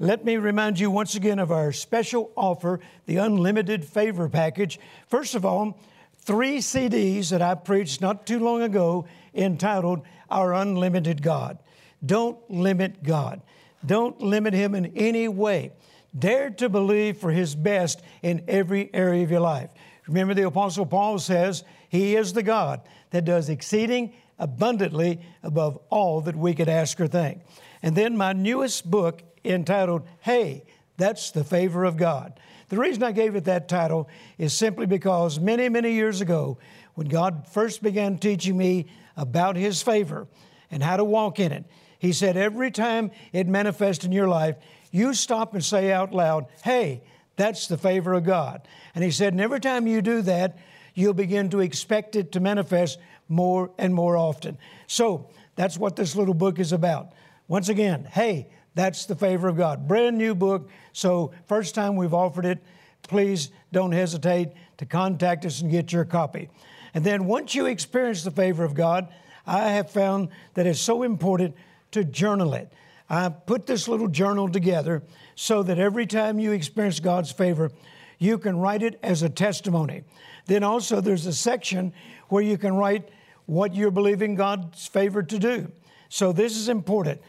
Let 0.00 0.24
me 0.24 0.38
remind 0.38 0.80
you 0.80 0.90
once 0.90 1.14
again 1.14 1.38
of 1.38 1.52
our 1.52 1.72
special 1.72 2.32
offer, 2.34 2.80
the 3.06 3.18
Unlimited 3.18 3.84
Favor 3.84 4.28
Package. 4.28 4.80
First 5.06 5.34
of 5.34 5.44
all, 5.44 5.78
three 6.22 6.58
CDs 6.58 7.30
that 7.30 7.42
I 7.42 7.54
preached 7.54 8.00
not 8.00 8.26
too 8.26 8.38
long 8.38 8.62
ago 8.62 9.06
entitled 9.34 10.02
Our 10.30 10.54
Unlimited 10.54 11.22
God. 11.22 11.58
Don't 12.04 12.38
limit 12.50 13.02
God, 13.02 13.42
don't 13.84 14.20
limit 14.20 14.54
Him 14.54 14.74
in 14.74 14.86
any 14.96 15.28
way. 15.28 15.72
Dare 16.18 16.50
to 16.50 16.68
believe 16.68 17.18
for 17.18 17.30
His 17.30 17.54
best 17.54 18.02
in 18.22 18.44
every 18.48 18.90
area 18.92 19.22
of 19.22 19.30
your 19.30 19.40
life. 19.40 19.70
Remember, 20.06 20.34
the 20.34 20.46
Apostle 20.46 20.86
Paul 20.86 21.18
says, 21.18 21.62
He 21.88 22.16
is 22.16 22.32
the 22.32 22.42
God 22.42 22.80
that 23.10 23.24
does 23.24 23.48
exceeding 23.48 24.12
abundantly 24.38 25.20
above 25.42 25.78
all 25.88 26.20
that 26.22 26.34
we 26.34 26.54
could 26.54 26.68
ask 26.68 27.00
or 27.00 27.06
think. 27.06 27.42
And 27.82 27.94
then 27.94 28.16
my 28.16 28.32
newest 28.32 28.90
book 28.90 29.22
entitled, 29.44 30.02
Hey, 30.20 30.64
That's 30.96 31.30
the 31.30 31.44
Favor 31.44 31.84
of 31.84 31.96
God. 31.96 32.40
The 32.70 32.78
reason 32.78 33.02
I 33.02 33.12
gave 33.12 33.36
it 33.36 33.44
that 33.44 33.68
title 33.68 34.08
is 34.38 34.54
simply 34.54 34.86
because 34.86 35.38
many, 35.38 35.68
many 35.68 35.92
years 35.92 36.20
ago, 36.20 36.58
when 36.94 37.08
God 37.08 37.46
first 37.48 37.82
began 37.82 38.16
teaching 38.18 38.56
me 38.56 38.86
about 39.16 39.56
His 39.56 39.82
favor 39.82 40.26
and 40.70 40.82
how 40.82 40.96
to 40.96 41.04
walk 41.04 41.38
in 41.38 41.52
it, 41.52 41.64
He 41.98 42.12
said, 42.12 42.36
Every 42.36 42.70
time 42.70 43.10
it 43.32 43.46
manifests 43.46 44.04
in 44.04 44.12
your 44.12 44.28
life, 44.28 44.56
you 44.90 45.12
stop 45.14 45.52
and 45.52 45.64
say 45.64 45.92
out 45.92 46.14
loud, 46.14 46.46
Hey, 46.64 47.02
that's 47.40 47.68
the 47.68 47.78
favor 47.78 48.12
of 48.12 48.24
God. 48.24 48.68
And 48.94 49.02
he 49.02 49.10
said, 49.10 49.32
and 49.32 49.40
every 49.40 49.60
time 49.60 49.86
you 49.86 50.02
do 50.02 50.20
that, 50.22 50.58
you'll 50.94 51.14
begin 51.14 51.48
to 51.50 51.60
expect 51.60 52.14
it 52.14 52.32
to 52.32 52.40
manifest 52.40 52.98
more 53.30 53.70
and 53.78 53.94
more 53.94 54.14
often. 54.14 54.58
So 54.86 55.30
that's 55.56 55.78
what 55.78 55.96
this 55.96 56.14
little 56.14 56.34
book 56.34 56.58
is 56.58 56.72
about. 56.72 57.12
Once 57.48 57.70
again, 57.70 58.06
hey, 58.12 58.48
that's 58.80 59.04
the 59.04 59.14
favor 59.14 59.46
of 59.46 59.58
God. 59.58 59.86
Brand 59.86 60.16
new 60.16 60.34
book. 60.34 60.70
So, 60.94 61.32
first 61.46 61.74
time 61.74 61.96
we've 61.96 62.14
offered 62.14 62.46
it, 62.46 62.62
please 63.02 63.50
don't 63.72 63.92
hesitate 63.92 64.52
to 64.78 64.86
contact 64.86 65.44
us 65.44 65.60
and 65.60 65.70
get 65.70 65.92
your 65.92 66.06
copy. 66.06 66.48
And 66.94 67.04
then 67.04 67.26
once 67.26 67.54
you 67.54 67.66
experience 67.66 68.24
the 68.24 68.30
favor 68.30 68.64
of 68.64 68.72
God, 68.72 69.08
I 69.46 69.68
have 69.68 69.90
found 69.90 70.30
that 70.54 70.66
it's 70.66 70.80
so 70.80 71.02
important 71.02 71.54
to 71.90 72.04
journal 72.04 72.54
it. 72.54 72.72
I 73.10 73.28
put 73.28 73.66
this 73.66 73.86
little 73.86 74.08
journal 74.08 74.48
together 74.48 75.02
so 75.34 75.62
that 75.62 75.78
every 75.78 76.06
time 76.06 76.38
you 76.38 76.52
experience 76.52 77.00
God's 77.00 77.32
favor, 77.32 77.70
you 78.18 78.38
can 78.38 78.56
write 78.56 78.82
it 78.82 78.98
as 79.02 79.22
a 79.22 79.28
testimony. 79.28 80.04
Then 80.46 80.64
also, 80.64 81.02
there's 81.02 81.26
a 81.26 81.34
section 81.34 81.92
where 82.28 82.42
you 82.42 82.56
can 82.56 82.74
write 82.74 83.10
what 83.44 83.74
you're 83.74 83.90
believing 83.90 84.36
God's 84.36 84.86
favor 84.86 85.22
to 85.22 85.38
do. 85.38 85.70
So, 86.08 86.32
this 86.32 86.56
is 86.56 86.70
important. 86.70 87.20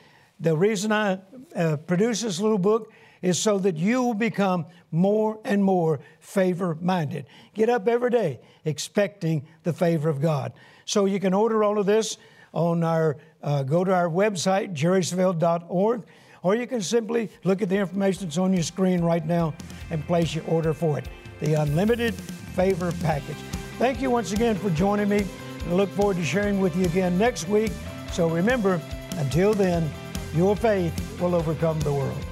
The 0.41 0.55
reason 0.55 0.91
I 0.91 1.19
uh, 1.55 1.77
produce 1.77 2.21
this 2.21 2.39
little 2.39 2.57
book 2.57 2.91
is 3.21 3.39
so 3.39 3.59
that 3.59 3.77
you 3.77 4.03
will 4.03 4.15
become 4.15 4.65
more 4.91 5.39
and 5.45 5.63
more 5.63 5.99
favor 6.19 6.75
minded. 6.81 7.27
Get 7.53 7.69
up 7.69 7.87
every 7.87 8.09
day 8.09 8.39
expecting 8.65 9.47
the 9.63 9.71
favor 9.71 10.09
of 10.09 10.19
God. 10.19 10.53
So, 10.85 11.05
you 11.05 11.19
can 11.19 11.33
order 11.33 11.63
all 11.63 11.77
of 11.77 11.85
this 11.85 12.17
on 12.51 12.83
our, 12.83 13.17
uh, 13.41 13.63
go 13.63 13.83
to 13.83 13.93
our 13.93 14.09
website, 14.09 14.75
jerrysavelle.org 14.75 16.05
or 16.43 16.55
you 16.55 16.67
can 16.67 16.81
simply 16.81 17.29
look 17.43 17.61
at 17.61 17.69
the 17.69 17.77
information 17.77 18.25
that's 18.25 18.37
on 18.37 18.53
your 18.53 18.63
screen 18.63 19.01
right 19.01 19.25
now 19.25 19.53
and 19.89 20.05
place 20.07 20.33
your 20.33 20.43
order 20.45 20.73
for 20.73 20.97
it. 20.97 21.07
The 21.39 21.53
Unlimited 21.53 22.15
Favor 22.15 22.91
Package. 23.03 23.37
Thank 23.77 24.01
you 24.01 24.09
once 24.09 24.31
again 24.31 24.55
for 24.55 24.69
joining 24.71 25.09
me. 25.09 25.25
I 25.67 25.73
look 25.73 25.89
forward 25.89 26.17
to 26.17 26.23
sharing 26.23 26.59
with 26.59 26.75
you 26.75 26.85
again 26.85 27.17
next 27.17 27.47
week. 27.47 27.71
So 28.11 28.29
remember, 28.29 28.81
until 29.17 29.53
then, 29.53 29.89
your 30.33 30.55
faith 30.55 31.19
will 31.19 31.35
overcome 31.35 31.79
the 31.81 31.93
world. 31.93 32.30